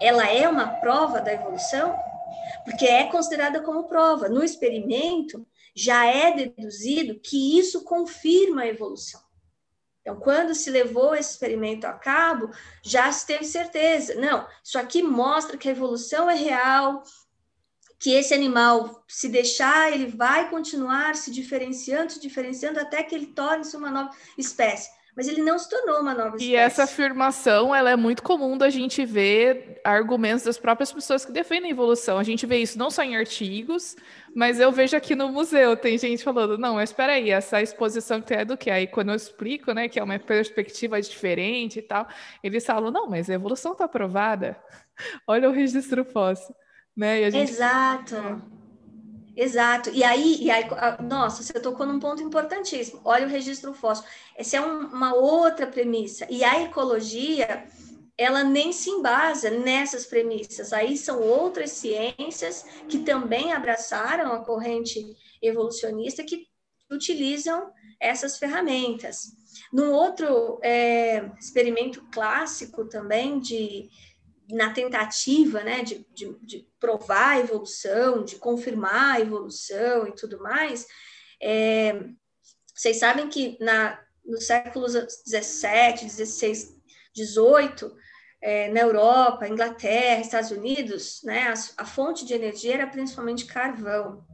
ela 0.00 0.28
é 0.28 0.48
uma 0.48 0.68
prova 0.68 1.20
da 1.20 1.32
evolução? 1.32 1.96
Porque 2.64 2.84
é 2.84 3.04
considerada 3.04 3.60
como 3.62 3.88
prova. 3.88 4.28
No 4.28 4.42
experimento, 4.42 5.46
já 5.74 6.06
é 6.06 6.32
deduzido 6.32 7.20
que 7.20 7.58
isso 7.58 7.84
confirma 7.84 8.62
a 8.62 8.66
evolução. 8.66 9.20
Então, 10.06 10.20
quando 10.20 10.54
se 10.54 10.70
levou 10.70 11.16
esse 11.16 11.32
experimento 11.32 11.84
a 11.84 11.92
cabo, 11.92 12.48
já 12.80 13.10
se 13.10 13.26
teve 13.26 13.44
certeza. 13.44 14.14
Não, 14.14 14.46
isso 14.62 14.78
aqui 14.78 15.02
mostra 15.02 15.58
que 15.58 15.68
a 15.68 15.72
evolução 15.72 16.30
é 16.30 16.36
real, 16.36 17.02
que 17.98 18.12
esse 18.12 18.32
animal, 18.32 19.02
se 19.08 19.28
deixar, 19.28 19.92
ele 19.92 20.06
vai 20.06 20.48
continuar 20.48 21.16
se 21.16 21.32
diferenciando, 21.32 22.12
se 22.12 22.20
diferenciando 22.20 22.78
até 22.78 23.02
que 23.02 23.16
ele 23.16 23.26
torne-se 23.26 23.76
uma 23.76 23.90
nova 23.90 24.14
espécie 24.38 24.95
mas 25.16 25.26
ele 25.28 25.42
não 25.42 25.58
se 25.58 25.70
tornou 25.70 26.00
uma 26.00 26.12
nova 26.12 26.36
espécie. 26.36 26.50
E 26.50 26.54
essa 26.54 26.84
afirmação, 26.84 27.74
ela 27.74 27.90
é 27.90 27.96
muito 27.96 28.22
comum 28.22 28.58
da 28.58 28.68
gente 28.68 29.02
ver 29.06 29.80
argumentos 29.82 30.44
das 30.44 30.58
próprias 30.58 30.92
pessoas 30.92 31.24
que 31.24 31.32
defendem 31.32 31.70
a 31.70 31.72
evolução. 31.72 32.18
A 32.18 32.22
gente 32.22 32.44
vê 32.44 32.58
isso 32.58 32.78
não 32.78 32.90
só 32.90 33.02
em 33.02 33.16
artigos, 33.16 33.96
mas 34.34 34.60
eu 34.60 34.70
vejo 34.70 34.94
aqui 34.94 35.14
no 35.14 35.30
museu, 35.30 35.74
tem 35.74 35.96
gente 35.96 36.22
falando, 36.22 36.58
não, 36.58 36.74
mas 36.74 36.90
espera 36.90 37.14
aí, 37.14 37.30
essa 37.30 37.62
exposição 37.62 38.20
que 38.20 38.26
tem 38.26 38.38
é 38.38 38.44
do 38.44 38.58
que? 38.58 38.68
Aí 38.68 38.86
quando 38.86 39.08
eu 39.08 39.14
explico, 39.14 39.72
né, 39.72 39.88
que 39.88 39.98
é 39.98 40.04
uma 40.04 40.18
perspectiva 40.18 41.00
diferente 41.00 41.78
e 41.78 41.82
tal, 41.82 42.06
eles 42.44 42.66
falam, 42.66 42.90
não, 42.90 43.08
mas 43.08 43.30
a 43.30 43.34
evolução 43.34 43.72
está 43.72 43.86
aprovada. 43.86 44.54
Olha 45.26 45.48
o 45.48 45.52
registro 45.52 46.04
fóssil. 46.04 46.54
Né? 46.94 47.30
Gente... 47.30 47.52
Exato. 47.52 48.42
Exato. 49.36 49.90
E 49.90 50.02
aí, 50.02 50.38
e 50.40 50.50
aí, 50.50 50.64
nossa, 51.06 51.42
você 51.42 51.52
tocou 51.60 51.84
num 51.84 52.00
ponto 52.00 52.22
importantíssimo. 52.22 53.02
Olha 53.04 53.26
o 53.26 53.30
registro 53.30 53.74
fóssil. 53.74 54.06
Essa 54.34 54.56
é 54.56 54.60
um, 54.62 54.86
uma 54.86 55.14
outra 55.14 55.66
premissa. 55.66 56.26
E 56.30 56.42
a 56.42 56.62
ecologia, 56.62 57.66
ela 58.16 58.42
nem 58.42 58.72
se 58.72 58.88
embasa 58.88 59.50
nessas 59.50 60.06
premissas. 60.06 60.72
Aí 60.72 60.96
são 60.96 61.20
outras 61.20 61.72
ciências 61.72 62.64
que 62.88 63.00
também 63.00 63.52
abraçaram 63.52 64.32
a 64.32 64.42
corrente 64.42 65.04
evolucionista 65.42 66.24
que 66.24 66.46
utilizam 66.90 67.70
essas 68.00 68.38
ferramentas. 68.38 69.36
Num 69.70 69.92
outro 69.92 70.58
é, 70.62 71.30
experimento 71.38 72.02
clássico 72.10 72.86
também 72.86 73.38
de 73.38 73.90
na 74.50 74.70
tentativa 74.72 75.62
né, 75.62 75.82
de, 75.82 76.06
de, 76.14 76.36
de, 76.42 76.68
provar 76.78 77.36
a 77.36 77.40
evolução, 77.40 78.24
de 78.24 78.36
confirmar 78.36 79.16
a 79.16 79.20
evolução 79.20 80.06
e 80.06 80.12
tudo 80.12 80.40
mais, 80.40 80.86
é, 81.40 82.04
vocês 82.74 82.98
sabem 82.98 83.28
que 83.28 83.56
na, 83.60 83.98
nos 84.24 84.46
séculos 84.46 84.92
17, 84.92 86.04
16, 86.04 86.76
18, 87.14 87.96
é, 88.40 88.68
na 88.68 88.80
Europa, 88.80 89.48
Inglaterra, 89.48 90.20
Estados 90.20 90.50
Unidos, 90.50 91.20
né, 91.24 91.48
a, 91.48 91.82
a 91.82 91.86
fonte 91.86 92.24
de 92.24 92.34
energia 92.34 92.74
era 92.74 92.86
principalmente 92.86 93.46
carvão. 93.46 94.24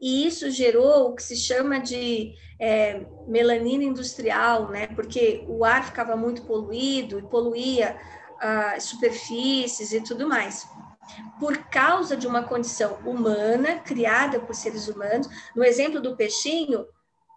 E 0.00 0.26
isso 0.26 0.50
gerou 0.50 1.08
o 1.08 1.14
que 1.14 1.22
se 1.22 1.36
chama 1.36 1.80
de 1.80 2.32
é, 2.58 3.04
melanina 3.26 3.82
industrial, 3.82 4.70
né? 4.70 4.86
Porque 4.88 5.44
o 5.48 5.64
ar 5.64 5.84
ficava 5.84 6.16
muito 6.16 6.42
poluído 6.42 7.18
e 7.18 7.22
poluía 7.22 7.98
uh, 8.38 8.80
superfícies 8.80 9.92
e 9.92 10.00
tudo 10.00 10.28
mais. 10.28 10.66
Por 11.38 11.56
causa 11.70 12.16
de 12.16 12.26
uma 12.26 12.44
condição 12.44 12.94
humana, 13.04 13.80
criada 13.80 14.40
por 14.40 14.54
seres 14.54 14.88
humanos, 14.88 15.28
no 15.54 15.64
exemplo 15.64 16.00
do 16.00 16.16
peixinho, 16.16 16.86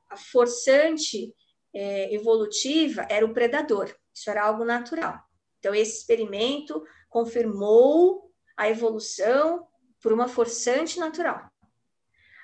a 0.10 0.18
forçante 0.18 1.34
é, 1.74 2.14
evolutiva 2.14 3.08
era 3.10 3.26
o 3.26 3.34
predador, 3.34 3.96
isso 4.14 4.30
era 4.30 4.44
algo 4.44 4.66
natural. 4.66 5.18
Então, 5.60 5.74
esse 5.74 6.00
experimento 6.00 6.84
confirmou 7.10 8.32
a 8.58 8.70
evolução 8.70 9.68
por 10.02 10.12
uma 10.12 10.28
forçante 10.28 11.00
natural. 11.00 11.50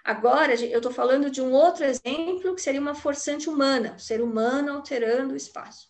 Agora, 0.03 0.55
eu 0.55 0.77
estou 0.77 0.91
falando 0.91 1.29
de 1.29 1.41
um 1.41 1.51
outro 1.51 1.83
exemplo 1.83 2.55
que 2.55 2.61
seria 2.61 2.79
uma 2.79 2.95
forçante 2.95 3.49
humana, 3.49 3.95
o 3.97 3.99
ser 3.99 4.21
humano 4.21 4.71
alterando 4.71 5.33
o 5.33 5.37
espaço. 5.37 5.89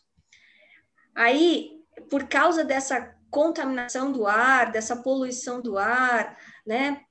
Aí, 1.13 1.76
por 2.09 2.27
causa 2.27 2.63
dessa 2.63 3.15
contaminação 3.29 4.11
do 4.11 4.25
ar, 4.25 4.71
dessa 4.71 4.95
poluição 4.95 5.61
do 5.61 5.77
ar, 5.77 6.37
né? 6.65 7.01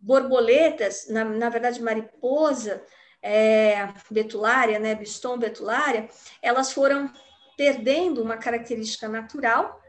Borboletas, 0.00 1.08
na, 1.08 1.24
na 1.24 1.48
verdade, 1.48 1.82
mariposa 1.82 2.84
é, 3.22 3.88
betulária, 4.10 4.78
né? 4.78 4.94
Biston 4.94 5.38
betulária, 5.38 6.08
elas 6.40 6.72
foram 6.72 7.12
perdendo 7.56 8.22
uma 8.22 8.36
característica 8.36 9.08
natural. 9.08 9.80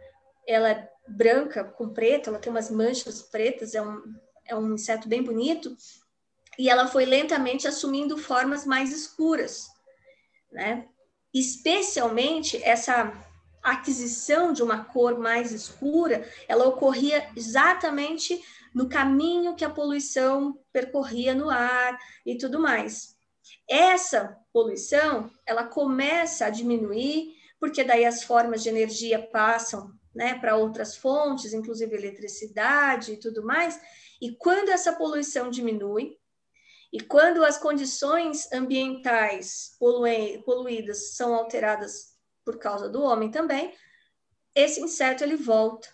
Ela 0.48 0.70
é 0.70 0.90
branca 1.08 1.64
com 1.64 1.90
preto, 1.90 2.30
ela 2.30 2.40
tem 2.40 2.52
umas 2.52 2.70
manchas 2.70 3.22
pretas, 3.22 3.74
é 3.74 3.82
um, 3.82 4.02
é 4.46 4.56
um 4.56 4.74
inseto 4.74 5.08
bem 5.08 5.24
bonito 5.24 5.76
e 6.58 6.70
ela 6.70 6.88
foi 6.88 7.06
lentamente 7.06 7.68
assumindo 7.68 8.18
formas 8.18 8.66
mais 8.66 8.94
escuras, 8.94 9.68
né? 10.52 10.88
Especialmente 11.34 12.62
essa 12.64 13.12
aquisição 13.64 14.52
de 14.52 14.62
uma 14.62 14.84
cor 14.84 15.18
mais 15.18 15.52
escura, 15.52 16.28
ela 16.48 16.68
ocorria 16.68 17.30
exatamente 17.36 18.44
no 18.74 18.90
caminho 18.90 19.56
que 19.56 19.64
a 19.64 19.70
poluição 19.70 20.60
percorria 20.72 21.34
no 21.34 21.50
ar 21.50 21.98
e 22.26 22.38
tudo 22.38 22.60
mais. 22.60 23.16
Essa 23.70 24.38
poluição, 24.52 25.32
ela 25.46 25.64
começa 25.64 26.46
a 26.46 26.50
diminuir, 26.50 27.36
porque 27.60 27.84
daí 27.84 28.04
as 28.04 28.24
formas 28.24 28.62
de 28.62 28.70
energia 28.70 29.22
passam 29.32 29.92
né, 30.14 30.38
para 30.40 30.56
outras 30.56 30.98
fontes, 30.98 31.54
inclusive 31.54 31.96
eletricidade 31.96 33.14
e 33.14 33.18
tudo 33.18 33.44
mais, 33.44 33.80
e 34.22 34.32
quando 34.36 34.70
essa 34.70 34.94
poluição 34.94 35.50
diminui, 35.50 36.18
e 36.92 37.00
quando 37.00 37.44
as 37.44 37.58
condições 37.58 38.52
ambientais 38.54 39.76
poluídas 39.80 41.16
são 41.16 41.34
alteradas 41.34 42.13
por 42.44 42.58
causa 42.58 42.90
do 42.90 43.02
homem 43.02 43.30
também, 43.30 43.74
esse 44.56 44.82
inseto 44.82 45.24
ele 45.24 45.36
volta 45.36 45.90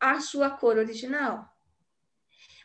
à 0.00 0.20
sua 0.20 0.50
cor 0.50 0.76
original. 0.76 1.48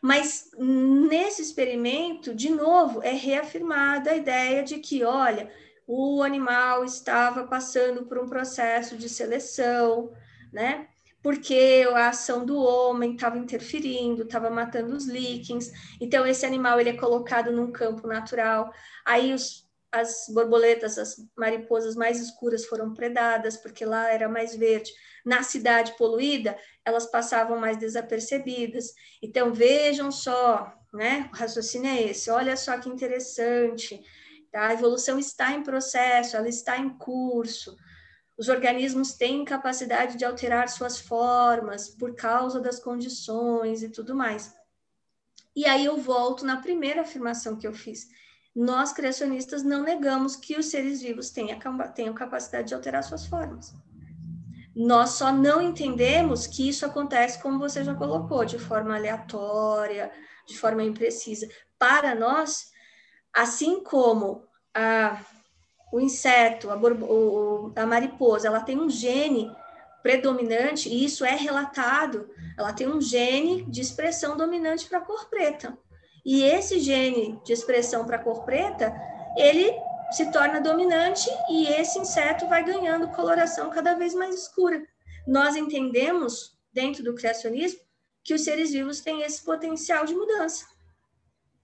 Mas 0.02 0.50
nesse 0.58 1.42
experimento, 1.42 2.34
de 2.34 2.50
novo, 2.50 3.04
é 3.04 3.12
reafirmada 3.12 4.12
a 4.12 4.16
ideia 4.16 4.64
de 4.64 4.80
que, 4.80 5.04
olha, 5.04 5.52
o 5.86 6.24
animal 6.24 6.84
estava 6.84 7.46
passando 7.46 8.06
por 8.06 8.18
um 8.18 8.28
processo 8.28 8.98
de 8.98 9.08
seleção, 9.08 10.12
né? 10.52 10.88
porque 11.22 11.88
a 11.94 12.10
ação 12.10 12.46
do 12.46 12.58
homem 12.58 13.14
estava 13.14 13.38
interferindo, 13.38 14.24
estava 14.24 14.50
matando 14.50 14.96
os 14.96 15.06
líquens. 15.06 15.72
Então, 16.00 16.26
esse 16.26 16.46
animal 16.46 16.80
ele 16.80 16.90
é 16.90 16.98
colocado 16.98 17.52
num 17.52 17.72
campo 17.72 18.08
natural. 18.08 18.74
Aí, 19.06 19.34
os, 19.34 19.70
as 19.92 20.26
borboletas, 20.30 20.98
as 20.98 21.16
mariposas 21.36 21.96
mais 21.96 22.20
escuras 22.20 22.66
foram 22.66 22.94
predadas, 22.94 23.58
porque 23.58 23.84
lá 23.84 24.10
era 24.10 24.30
mais 24.30 24.56
verde. 24.56 24.92
Na 25.26 25.44
cidade 25.44 25.96
poluída, 25.98 26.58
elas 26.86 27.06
passavam 27.06 27.60
mais 27.60 27.78
desapercebidas. 27.78 28.94
Então, 29.22 29.54
vejam 29.54 30.12
só, 30.12 30.74
né? 30.94 31.30
O 31.34 31.36
raciocínio 31.36 31.90
é 31.90 32.04
esse. 32.04 32.30
Olha 32.32 32.56
só 32.56 32.78
que 32.78 32.90
interessante. 32.90 34.02
Tá? 34.52 34.68
A 34.68 34.74
evolução 34.74 35.20
está 35.20 35.52
em 35.52 35.64
processo, 35.64 36.38
ela 36.38 36.50
está 36.50 36.78
em 36.78 36.90
curso. 36.98 37.76
Os 38.38 38.50
organismos 38.50 39.14
têm 39.14 39.46
capacidade 39.46 40.18
de 40.18 40.26
alterar 40.26 40.68
suas 40.70 41.00
formas 41.00 41.90
por 41.90 42.16
causa 42.16 42.60
das 42.60 42.80
condições 42.80 43.84
e 43.84 43.90
tudo 43.90 44.16
mais. 44.16 44.54
E 45.56 45.66
aí 45.66 45.86
eu 45.86 45.98
volto 45.98 46.46
na 46.46 46.62
primeira 46.62 47.02
afirmação 47.02 47.58
que 47.58 47.68
eu 47.68 47.74
fiz. 47.74 48.08
Nós, 48.56 48.92
criacionistas, 48.92 49.64
não 49.64 49.84
negamos 49.84 50.36
que 50.36 50.58
os 50.58 50.66
seres 50.68 51.02
vivos 51.02 51.30
tenham, 51.30 52.14
capacidade 52.14 52.70
de 52.70 52.74
alterar 52.74 53.04
suas 53.04 53.26
formas. 53.26 53.74
Nós 54.76 55.12
só 55.12 55.32
não 55.32 55.62
entendemos 55.62 56.48
que 56.48 56.68
isso 56.68 56.86
acontece, 56.86 57.42
como 57.42 57.60
você 57.60 57.84
já 57.84 57.94
colocou, 57.94 58.44
de 58.46 58.60
forma 58.60 58.96
aleatória, 58.96 60.12
de 60.48 60.58
forma 60.58 60.84
imprecisa. 60.84 61.48
Para 61.78 62.14
nós, 62.16 62.72
assim 63.34 63.84
como 63.84 64.44
a 64.74 65.20
o 65.92 66.00
inseto, 66.00 66.70
a, 66.70 66.80
a 67.82 67.86
mariposa, 67.86 68.48
ela 68.48 68.62
tem 68.62 68.80
um 68.80 68.90
gene 68.90 69.52
predominante, 70.02 70.90
e 70.90 71.04
isso 71.04 71.26
é 71.26 71.36
relatado, 71.36 72.30
ela 72.58 72.74
tem 72.74 72.88
um 72.88 73.02
gene 73.02 73.64
de 73.64 73.82
expressão 73.82 74.38
dominante 74.38 74.88
para 74.88 75.00
a 75.00 75.02
cor 75.02 75.30
preta. 75.30 75.78
E 76.26 76.44
esse 76.44 76.80
gene 76.80 77.40
de 77.44 77.54
expressão 77.54 78.06
para 78.06 78.20
cor 78.20 78.44
preta, 78.44 78.94
ele 79.38 79.74
se 80.12 80.32
torna 80.32 80.60
dominante 80.60 81.30
e 81.50 81.68
esse 81.68 81.98
inseto 82.00 82.48
vai 82.48 82.64
ganhando 82.64 83.10
coloração 83.10 83.70
cada 83.70 83.96
vez 83.96 84.14
mais 84.14 84.36
escura. 84.36 84.86
Nós 85.28 85.56
entendemos, 85.56 86.58
dentro 86.74 87.04
do 87.04 87.16
criacionismo, 87.16 87.80
que 88.24 88.34
os 88.34 88.44
seres 88.44 88.72
vivos 88.72 89.02
têm 89.02 89.22
esse 89.22 89.44
potencial 89.44 90.06
de 90.06 90.14
mudança. 90.14 90.66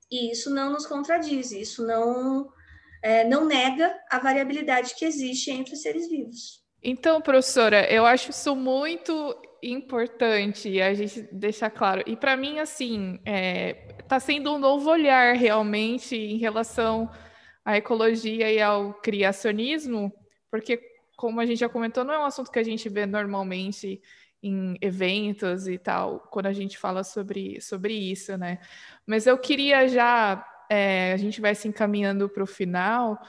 E 0.09 0.31
isso 0.31 0.49
não 0.49 0.71
nos 0.71 0.85
contradiz, 0.85 1.51
isso 1.51 1.85
não 1.85 2.49
é, 3.03 3.23
não 3.23 3.45
nega 3.45 3.95
a 4.09 4.17
variabilidade 4.19 4.95
que 4.95 5.05
existe 5.05 5.51
entre 5.51 5.73
os 5.73 5.81
seres 5.81 6.09
vivos. 6.09 6.63
Então, 6.81 7.21
professora, 7.21 7.85
eu 7.91 8.05
acho 8.05 8.31
isso 8.31 8.55
muito 8.55 9.13
importante 9.61 10.81
a 10.81 10.93
gente 10.93 11.21
deixar 11.31 11.69
claro. 11.69 12.03
E 12.05 12.15
para 12.15 12.37
mim, 12.37 12.59
assim, 12.59 13.15
está 13.15 13.31
é, 13.31 13.73
tá 14.07 14.19
sendo 14.19 14.53
um 14.53 14.59
novo 14.59 14.89
olhar 14.89 15.35
realmente 15.35 16.15
em 16.15 16.37
relação 16.37 17.09
à 17.65 17.77
ecologia 17.77 18.51
e 18.51 18.61
ao 18.61 18.93
criacionismo, 18.95 20.13
porque, 20.49 20.81
como 21.15 21.39
a 21.39 21.45
gente 21.45 21.59
já 21.59 21.69
comentou, 21.69 22.03
não 22.03 22.13
é 22.13 22.19
um 22.19 22.25
assunto 22.25 22.51
que 22.51 22.59
a 22.59 22.63
gente 22.63 22.87
vê 22.89 23.05
normalmente 23.05 24.01
em 24.41 24.77
eventos 24.81 25.67
e 25.67 25.77
tal, 25.77 26.19
quando 26.31 26.45
a 26.45 26.53
gente 26.53 26.77
fala 26.77 27.03
sobre, 27.03 27.59
sobre 27.59 27.93
isso, 27.93 28.37
né? 28.37 28.59
Mas 29.05 29.25
eu 29.25 29.37
queria 29.37 29.87
já 29.87 30.45
é, 30.69 31.13
a 31.13 31.17
gente 31.17 31.39
vai 31.41 31.55
se 31.55 31.67
encaminhando 31.67 32.29
para 32.29 32.43
o 32.43 32.47
final, 32.47 33.19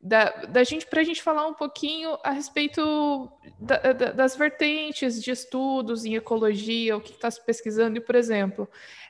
da, 0.00 0.30
da 0.46 0.62
gente 0.62 0.86
para 0.86 1.00
a 1.00 1.04
gente 1.04 1.22
falar 1.22 1.46
um 1.46 1.54
pouquinho 1.54 2.16
a 2.22 2.30
respeito 2.30 3.30
da, 3.58 3.92
da, 3.92 4.12
das 4.12 4.36
vertentes 4.36 5.22
de 5.22 5.30
estudos 5.30 6.04
em 6.04 6.14
ecologia, 6.14 6.96
o 6.96 7.00
que 7.00 7.12
está 7.12 7.30
se 7.30 7.44
pesquisando, 7.44 7.98
e, 7.98 8.00
por 8.00 8.14
exemplo, 8.14 8.68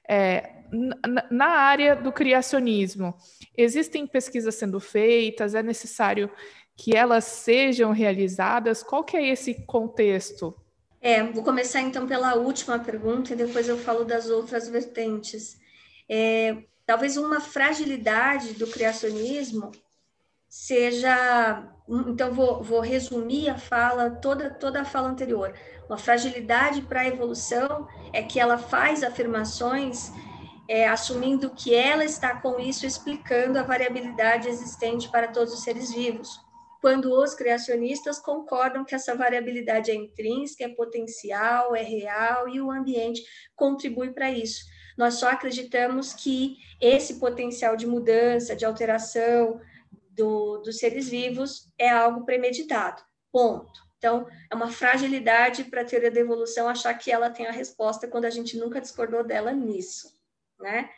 é, 0.09 0.63
na, 0.73 1.27
na, 1.31 1.47
área 1.47 1.95
do 1.95 2.11
criacionismo, 2.11 3.15
existem 3.57 4.07
pesquisas 4.07 4.55
sendo 4.55 4.81
feitas, 4.81 5.55
é 5.55 5.63
necessário 5.63 6.31
que 6.75 6.97
elas 6.97 7.25
sejam 7.25 7.93
realizadas? 7.93 8.83
Qual 8.83 9.05
que 9.05 9.17
é 9.17 9.29
esse 9.29 9.67
contexto? 9.67 10.55
É, 11.01 11.23
vou 11.23 11.45
começar 11.45 11.81
então 11.81 12.07
pela 12.07 12.35
última 12.35 12.79
pergunta 12.79 13.33
e 13.33 13.37
depois 13.37 13.69
eu 13.69 13.77
falo 13.77 14.05
das 14.05 14.31
outras 14.31 14.69
vertentes. 14.69 15.59
É, 16.09 16.57
Talvez 16.89 17.19
uma 17.19 17.39
fragilidade 17.39 18.55
do 18.55 18.67
criacionismo 18.67 19.73
seja, 20.59 21.73
então 22.09 22.35
vou, 22.35 22.61
vou 22.65 22.81
resumir 22.81 23.49
a 23.49 23.57
fala 23.57 24.11
toda 24.11 24.51
toda 24.51 24.81
a 24.81 24.85
fala 24.85 25.09
anterior. 25.09 25.55
Uma 25.89 25.97
fragilidade 25.97 26.83
para 26.83 27.03
a 27.03 27.07
evolução 27.07 27.87
é 28.13 28.25
que 28.25 28.41
ela 28.41 28.59
faz 28.59 29.05
afirmações 29.05 30.11
é, 30.69 30.89
assumindo 30.89 31.51
que 31.51 31.73
ela 31.73 32.05
está 32.05 32.41
com 32.41 32.59
isso 32.59 32.85
explicando 32.85 33.57
a 33.57 33.63
variabilidade 33.63 34.49
existente 34.49 35.09
para 35.09 35.29
todos 35.29 35.55
os 35.55 35.63
seres 35.63 35.93
vivos, 35.93 36.41
quando 36.81 37.13
os 37.13 37.35
criacionistas 37.35 38.19
concordam 38.19 38.85
que 38.85 38.97
essa 38.97 39.15
variabilidade 39.15 39.93
é 39.93 39.95
intrínseca, 39.95 40.65
é 40.65 40.69
potencial, 40.69 41.75
é 41.77 41.83
real 41.83 42.49
e 42.49 42.61
o 42.61 42.73
ambiente 42.73 43.23
contribui 43.55 44.11
para 44.11 44.29
isso. 44.29 44.65
Nós 44.97 45.15
só 45.15 45.31
acreditamos 45.31 46.13
que 46.13 46.57
esse 46.81 47.21
potencial 47.21 47.77
de 47.77 47.87
mudança, 47.87 48.57
de 48.57 48.65
alteração 48.65 49.61
do, 50.19 50.59
dos 50.59 50.79
seres 50.79 51.09
vivos 51.09 51.73
é 51.79 51.89
algo 51.89 52.27
premeditado. 52.27 53.03
Ponto. 53.33 53.89
Então, 53.97 54.27
é 54.51 54.55
uma 54.55 54.71
fragilidade 54.71 55.65
para 55.65 55.83
a 55.83 55.85
teoria 55.85 56.11
da 56.11 56.21
evolução 56.21 56.69
achar 56.69 56.93
que 56.95 57.11
ela 57.11 57.31
tem 57.31 57.47
a 57.47 57.53
resposta 57.53 58.07
quando 58.07 58.27
a 58.27 58.31
gente 58.31 58.57
nunca 58.57 58.81
discordou 58.81 59.25
dela 59.25 59.53
nisso, 59.53 60.13
né? 60.61 60.91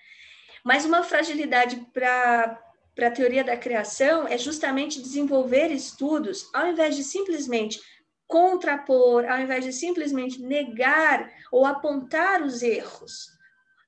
Mas 0.64 0.84
uma 0.84 1.02
fragilidade 1.02 1.76
para 1.92 2.60
a 3.00 3.10
teoria 3.10 3.42
da 3.42 3.56
criação 3.56 4.28
é 4.28 4.36
justamente 4.36 5.00
desenvolver 5.00 5.68
estudos, 5.68 6.50
ao 6.52 6.66
invés 6.66 6.96
de 6.96 7.02
simplesmente 7.02 7.80
contrapor, 8.26 9.24
ao 9.24 9.38
invés 9.38 9.64
de 9.64 9.72
simplesmente 9.72 10.40
negar 10.40 11.30
ou 11.50 11.64
apontar 11.64 12.42
os 12.42 12.62
erros, 12.62 13.30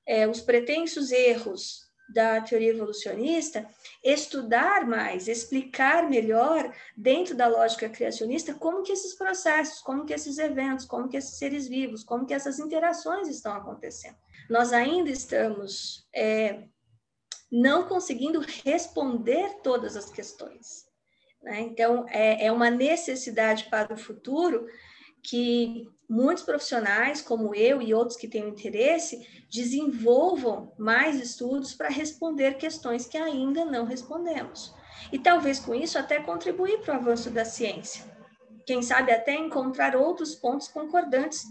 é, 0.07 0.27
os 0.27 0.41
pretensos 0.41 1.11
erros 1.11 1.82
da 2.09 2.41
teoria 2.41 2.69
evolucionista, 2.69 3.67
estudar 4.03 4.85
mais, 4.85 5.27
explicar 5.27 6.09
melhor 6.09 6.73
dentro 6.95 7.35
da 7.35 7.47
lógica 7.47 7.89
criacionista 7.89 8.53
como 8.53 8.83
que 8.83 8.91
esses 8.91 9.15
processos, 9.15 9.79
como 9.79 10.05
que 10.05 10.13
esses 10.13 10.37
eventos, 10.37 10.85
como 10.85 11.07
que 11.07 11.17
esses 11.17 11.37
seres 11.37 11.67
vivos, 11.67 12.03
como 12.03 12.25
que 12.25 12.33
essas 12.33 12.59
interações 12.59 13.27
estão 13.27 13.53
acontecendo. 13.53 14.17
Nós 14.49 14.73
ainda 14.73 15.09
estamos 15.09 16.07
é, 16.13 16.63
não 17.51 17.87
conseguindo 17.87 18.43
responder 18.65 19.61
todas 19.61 19.95
as 19.95 20.09
questões. 20.09 20.85
Né? 21.41 21.61
Então, 21.61 22.05
é, 22.09 22.47
é 22.47 22.51
uma 22.51 22.69
necessidade 22.69 23.65
para 23.69 23.93
o 23.93 23.97
futuro 23.97 24.67
que 25.23 25.87
muitos 26.09 26.43
profissionais, 26.43 27.21
como 27.21 27.55
eu 27.55 27.81
e 27.81 27.93
outros 27.93 28.17
que 28.17 28.27
têm 28.27 28.49
interesse, 28.49 29.27
desenvolvam 29.49 30.73
mais 30.77 31.19
estudos 31.19 31.73
para 31.73 31.89
responder 31.89 32.57
questões 32.57 33.05
que 33.05 33.17
ainda 33.17 33.65
não 33.65 33.85
respondemos. 33.85 34.73
E 35.11 35.17
talvez 35.17 35.59
com 35.59 35.73
isso 35.73 35.97
até 35.97 36.19
contribuir 36.21 36.81
para 36.81 36.95
o 36.95 36.97
avanço 36.97 37.29
da 37.29 37.45
ciência. 37.45 38.03
Quem 38.65 38.81
sabe 38.81 39.11
até 39.11 39.35
encontrar 39.35 39.95
outros 39.95 40.35
pontos 40.35 40.67
concordantes 40.67 41.43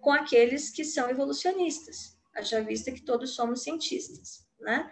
com 0.00 0.12
aqueles 0.12 0.70
que 0.70 0.84
são 0.84 1.08
evolucionistas, 1.08 2.16
haja 2.34 2.62
vista 2.62 2.92
que 2.92 3.02
todos 3.02 3.34
somos 3.34 3.62
cientistas, 3.62 4.46
né? 4.60 4.90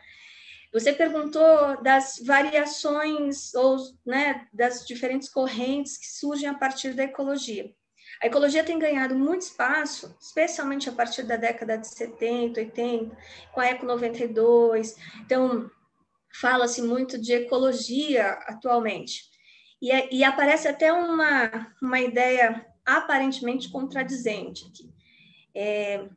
Você 0.73 0.93
perguntou 0.93 1.83
das 1.83 2.21
variações 2.23 3.55
ou 3.55 3.79
né, 4.05 4.47
das 4.53 4.87
diferentes 4.87 5.29
correntes 5.29 5.97
que 5.97 6.07
surgem 6.07 6.47
a 6.47 6.53
partir 6.55 6.93
da 6.93 7.05
ecologia. 7.05 7.73
A 8.21 8.27
ecologia 8.27 8.65
tem 8.65 8.79
ganhado 8.79 9.15
muito 9.15 9.43
espaço, 9.43 10.17
especialmente 10.21 10.89
a 10.89 10.93
partir 10.93 11.23
da 11.23 11.37
década 11.37 11.77
de 11.77 11.87
70, 11.87 12.61
80, 12.61 13.17
com 13.53 13.61
a 13.61 13.67
Eco 13.67 13.87
92. 13.87 14.97
Então, 15.21 15.71
fala-se 16.41 16.83
muito 16.83 17.17
de 17.17 17.33
ecologia 17.33 18.31
atualmente. 18.47 19.23
E, 19.81 19.93
é, 19.93 20.09
e, 20.13 20.25
aparece 20.25 20.67
até 20.67 20.93
uma, 20.93 21.73
uma 21.81 22.01
ideia 22.01 22.67
aparentemente 22.85 23.71
contradizente 23.71 24.65
aqui. 24.67 24.93
É, 25.55 26.09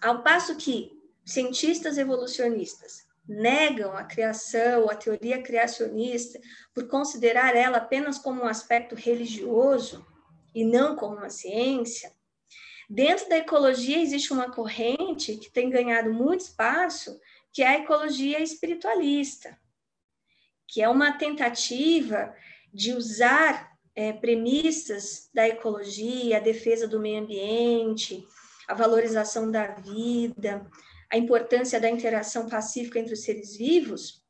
ao 0.00 0.22
passo 0.22 0.56
que 0.56 0.92
cientistas 1.24 1.98
evolucionistas 1.98 3.08
negam 3.28 3.96
a 3.96 4.04
criação, 4.04 4.88
a 4.88 4.94
teoria 4.94 5.42
criacionista, 5.42 6.38
por 6.74 6.88
considerar 6.88 7.56
ela 7.56 7.78
apenas 7.78 8.18
como 8.18 8.42
um 8.42 8.46
aspecto 8.46 8.94
religioso, 8.94 10.04
e 10.54 10.64
não 10.64 10.96
como 10.96 11.16
uma 11.16 11.30
ciência, 11.30 12.12
dentro 12.88 13.28
da 13.28 13.38
ecologia 13.38 14.00
existe 14.00 14.32
uma 14.32 14.50
corrente 14.50 15.36
que 15.36 15.50
tem 15.50 15.70
ganhado 15.70 16.12
muito 16.12 16.40
espaço, 16.40 17.20
que 17.52 17.62
é 17.62 17.68
a 17.68 17.78
ecologia 17.78 18.40
espiritualista, 18.40 19.58
que 20.68 20.82
é 20.82 20.88
uma 20.88 21.12
tentativa 21.12 22.34
de 22.72 22.92
usar 22.92 23.70
é, 23.94 24.12
premissas 24.12 25.28
da 25.34 25.48
ecologia, 25.48 26.36
a 26.36 26.40
defesa 26.40 26.86
do 26.86 27.00
meio 27.00 27.22
ambiente, 27.22 28.26
a 28.68 28.74
valorização 28.74 29.50
da 29.50 29.66
vida, 29.66 30.64
a 31.10 31.18
importância 31.18 31.80
da 31.80 31.90
interação 31.90 32.48
pacífica 32.48 33.00
entre 33.00 33.14
os 33.14 33.24
seres 33.24 33.56
vivos 33.56 34.24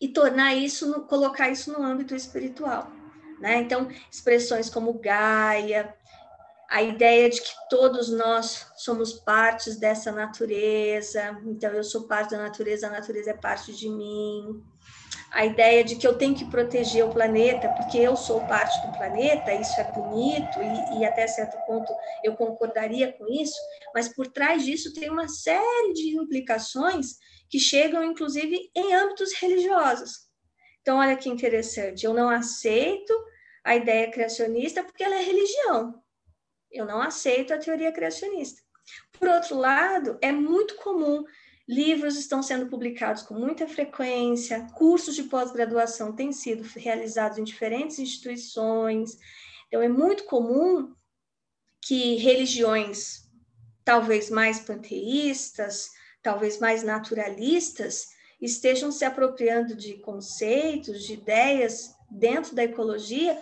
e 0.00 0.08
tornar 0.08 0.54
isso, 0.54 1.02
colocar 1.06 1.50
isso 1.50 1.72
no 1.72 1.82
âmbito 1.82 2.14
espiritual. 2.14 2.97
Né? 3.40 3.58
Então, 3.58 3.88
expressões 4.10 4.68
como 4.68 4.98
Gaia, 4.98 5.94
a 6.68 6.82
ideia 6.82 7.30
de 7.30 7.40
que 7.40 7.52
todos 7.70 8.10
nós 8.10 8.66
somos 8.76 9.14
partes 9.14 9.76
dessa 9.76 10.12
natureza, 10.12 11.40
então 11.46 11.70
eu 11.70 11.82
sou 11.82 12.02
parte 12.02 12.32
da 12.32 12.38
natureza, 12.38 12.86
a 12.86 12.90
natureza 12.90 13.30
é 13.30 13.34
parte 13.34 13.74
de 13.74 13.88
mim. 13.88 14.62
A 15.30 15.46
ideia 15.46 15.82
de 15.82 15.96
que 15.96 16.06
eu 16.06 16.16
tenho 16.16 16.34
que 16.34 16.44
proteger 16.44 17.04
o 17.04 17.12
planeta, 17.12 17.68
porque 17.70 17.98
eu 17.98 18.16
sou 18.16 18.40
parte 18.46 18.86
do 18.86 18.92
planeta, 18.96 19.52
isso 19.54 19.78
é 19.80 19.84
bonito, 19.92 20.58
e, 20.60 21.00
e 21.00 21.04
até 21.04 21.26
certo 21.26 21.56
ponto 21.66 21.90
eu 22.22 22.34
concordaria 22.36 23.12
com 23.12 23.26
isso, 23.26 23.56
mas 23.94 24.08
por 24.08 24.26
trás 24.26 24.64
disso 24.64 24.92
tem 24.92 25.10
uma 25.10 25.28
série 25.28 25.92
de 25.94 26.16
implicações 26.16 27.16
que 27.48 27.58
chegam, 27.58 28.04
inclusive, 28.04 28.70
em 28.74 28.94
âmbitos 28.94 29.32
religiosos. 29.34 30.27
Então, 30.80 30.98
olha 30.98 31.16
que 31.16 31.28
interessante, 31.28 32.04
eu 32.04 32.14
não 32.14 32.30
aceito 32.30 33.12
a 33.64 33.76
ideia 33.76 34.10
criacionista 34.10 34.82
porque 34.82 35.04
ela 35.04 35.16
é 35.16 35.22
religião. 35.22 36.02
Eu 36.70 36.86
não 36.86 37.00
aceito 37.00 37.52
a 37.52 37.58
teoria 37.58 37.92
criacionista. 37.92 38.62
Por 39.12 39.28
outro 39.28 39.56
lado, 39.56 40.18
é 40.22 40.32
muito 40.32 40.76
comum, 40.76 41.24
livros 41.68 42.16
estão 42.16 42.42
sendo 42.42 42.68
publicados 42.68 43.22
com 43.22 43.34
muita 43.34 43.68
frequência, 43.68 44.66
cursos 44.74 45.14
de 45.14 45.24
pós-graduação 45.24 46.14
têm 46.14 46.32
sido 46.32 46.62
realizados 46.78 47.36
em 47.36 47.44
diferentes 47.44 47.98
instituições. 47.98 49.18
Então, 49.66 49.82
é 49.82 49.88
muito 49.88 50.24
comum 50.24 50.94
que 51.82 52.16
religiões, 52.16 53.28
talvez 53.84 54.30
mais 54.30 54.60
panteístas, 54.60 55.90
talvez 56.22 56.58
mais 56.58 56.82
naturalistas, 56.82 58.06
estejam 58.40 58.92
se 58.92 59.04
apropriando 59.04 59.74
de 59.74 59.94
conceitos, 59.94 61.04
de 61.04 61.14
ideias 61.14 61.94
dentro 62.10 62.54
da 62.54 62.64
ecologia 62.64 63.40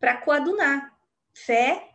para 0.00 0.16
coadunar 0.16 0.96
fé 1.34 1.88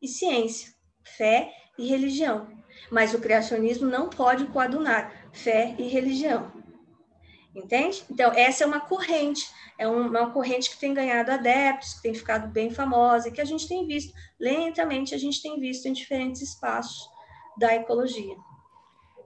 e 0.00 0.08
ciência, 0.08 0.72
fé 1.04 1.52
e 1.76 1.86
religião. 1.86 2.48
Mas 2.90 3.14
o 3.14 3.20
criacionismo 3.20 3.86
não 3.86 4.08
pode 4.08 4.46
coadunar 4.46 5.30
fé 5.32 5.74
e 5.78 5.82
religião. 5.84 6.52
Entende? 7.54 8.04
Então, 8.10 8.32
essa 8.32 8.62
é 8.62 8.66
uma 8.66 8.80
corrente, 8.80 9.48
é 9.78 9.88
uma 9.88 10.30
corrente 10.30 10.70
que 10.70 10.78
tem 10.78 10.94
ganhado 10.94 11.32
adeptos, 11.32 11.94
que 11.94 12.02
tem 12.02 12.14
ficado 12.14 12.48
bem 12.48 12.70
famosa, 12.70 13.28
e 13.28 13.32
que 13.32 13.40
a 13.40 13.44
gente 13.44 13.66
tem 13.66 13.86
visto, 13.86 14.12
lentamente, 14.38 15.14
a 15.14 15.18
gente 15.18 15.42
tem 15.42 15.58
visto 15.58 15.86
em 15.86 15.92
diferentes 15.92 16.40
espaços 16.40 17.08
da 17.58 17.74
ecologia. 17.74 18.36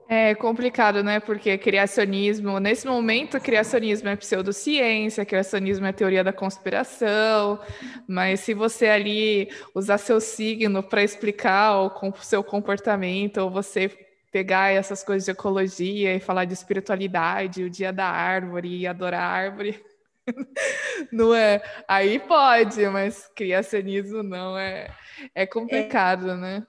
É 0.07 0.35
complicado, 0.35 1.01
né? 1.01 1.19
Porque 1.19 1.57
criacionismo, 1.57 2.59
nesse 2.59 2.85
momento, 2.85 3.39
criacionismo 3.39 4.09
é 4.09 4.15
pseudociência, 4.15 5.25
criacionismo 5.25 5.85
é 5.85 5.93
teoria 5.93 6.23
da 6.23 6.33
conspiração, 6.33 7.59
mas 8.07 8.41
se 8.41 8.53
você 8.53 8.87
ali 8.87 9.49
usar 9.73 9.97
seu 9.97 10.19
signo 10.19 10.83
para 10.83 11.03
explicar 11.03 11.79
o 11.79 12.13
seu 12.21 12.43
comportamento, 12.43 13.37
ou 13.37 13.49
você 13.49 13.89
pegar 14.31 14.71
essas 14.71 15.03
coisas 15.03 15.25
de 15.25 15.31
ecologia 15.31 16.15
e 16.15 16.19
falar 16.19 16.45
de 16.45 16.53
espiritualidade, 16.53 17.63
o 17.63 17.69
dia 17.69 17.93
da 17.93 18.07
árvore 18.07 18.79
e 18.79 18.87
adorar 18.87 19.21
a 19.21 19.27
árvore, 19.27 19.79
não 21.11 21.33
é? 21.33 21.61
Aí 21.87 22.19
pode, 22.19 22.85
mas 22.87 23.27
criacionismo 23.35 24.23
não 24.23 24.57
é, 24.57 24.89
é 25.33 25.45
complicado, 25.45 26.31
é, 26.31 26.35
né? 26.35 26.67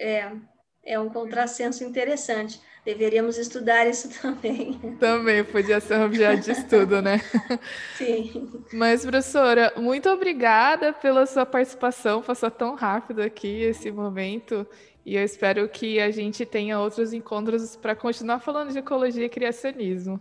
É, 0.00 0.32
é 0.84 0.98
um 0.98 1.08
contrassenso 1.08 1.82
interessante. 1.84 2.60
Deveríamos 2.84 3.38
estudar 3.38 3.86
isso 3.86 4.08
também. 4.20 4.78
Também 5.00 5.42
podia 5.42 5.80
ser 5.80 5.96
um 5.96 6.04
objeto 6.04 6.42
de 6.42 6.50
estudo, 6.52 7.00
né? 7.00 7.20
Sim. 7.96 8.62
Mas, 8.72 9.02
professora, 9.02 9.72
muito 9.76 10.08
obrigada 10.10 10.92
pela 10.92 11.24
sua 11.24 11.46
participação. 11.46 12.20
Passou 12.20 12.50
tão 12.50 12.74
rápido 12.74 13.22
aqui 13.22 13.62
esse 13.62 13.90
momento. 13.90 14.66
E 15.06 15.16
eu 15.16 15.24
espero 15.24 15.68
que 15.68 16.00
a 16.00 16.10
gente 16.10 16.44
tenha 16.44 16.78
outros 16.78 17.12
encontros 17.12 17.76
para 17.76 17.94
continuar 17.94 18.40
falando 18.40 18.72
de 18.72 18.78
ecologia 18.78 19.24
e 19.24 19.28
criacionismo. 19.28 20.20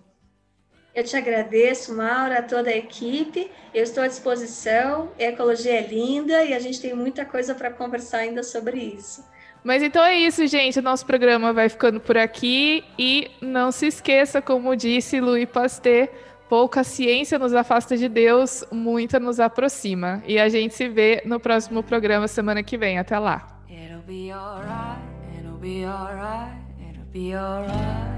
Eu 0.93 1.03
te 1.03 1.17
agradeço, 1.17 1.95
Maura, 1.95 2.39
a 2.39 2.43
toda 2.43 2.69
a 2.69 2.77
equipe. 2.77 3.49
Eu 3.73 3.83
estou 3.83 4.03
à 4.03 4.07
disposição. 4.07 5.11
A 5.17 5.23
ecologia 5.23 5.73
é 5.73 5.87
linda 5.87 6.43
e 6.45 6.53
a 6.53 6.59
gente 6.59 6.79
tem 6.79 6.93
muita 6.93 7.25
coisa 7.25 7.55
para 7.55 7.71
conversar 7.71 8.19
ainda 8.19 8.43
sobre 8.43 8.77
isso. 8.77 9.23
Mas 9.63 9.81
então 9.81 10.03
é 10.03 10.15
isso, 10.15 10.45
gente. 10.45 10.79
O 10.79 10.81
nosso 10.81 11.05
programa 11.05 11.53
vai 11.53 11.69
ficando 11.69 11.99
por 11.99 12.17
aqui. 12.17 12.83
E 12.99 13.31
não 13.41 13.71
se 13.71 13.87
esqueça, 13.87 14.41
como 14.41 14.75
disse 14.75 15.21
Louis 15.21 15.47
Pasteur, 15.47 16.09
pouca 16.49 16.83
ciência 16.83 17.39
nos 17.39 17.53
afasta 17.53 17.95
de 17.95 18.09
Deus, 18.09 18.65
muita 18.71 19.19
nos 19.19 19.39
aproxima. 19.39 20.21
E 20.27 20.37
a 20.37 20.49
gente 20.49 20.73
se 20.73 20.89
vê 20.89 21.21
no 21.25 21.39
próximo 21.39 21.81
programa 21.81 22.27
semana 22.27 22.61
que 22.61 22.77
vem. 22.77 22.99
Até 22.99 23.17
lá. 23.17 23.47
It'll 23.69 24.01
be 24.05 24.31
alright, 24.31 25.01
it'll 25.39 25.57
be 25.57 25.85
alright, 25.85 26.53
it'll 26.79 27.05
be 27.11 27.33
alright. 27.33 28.12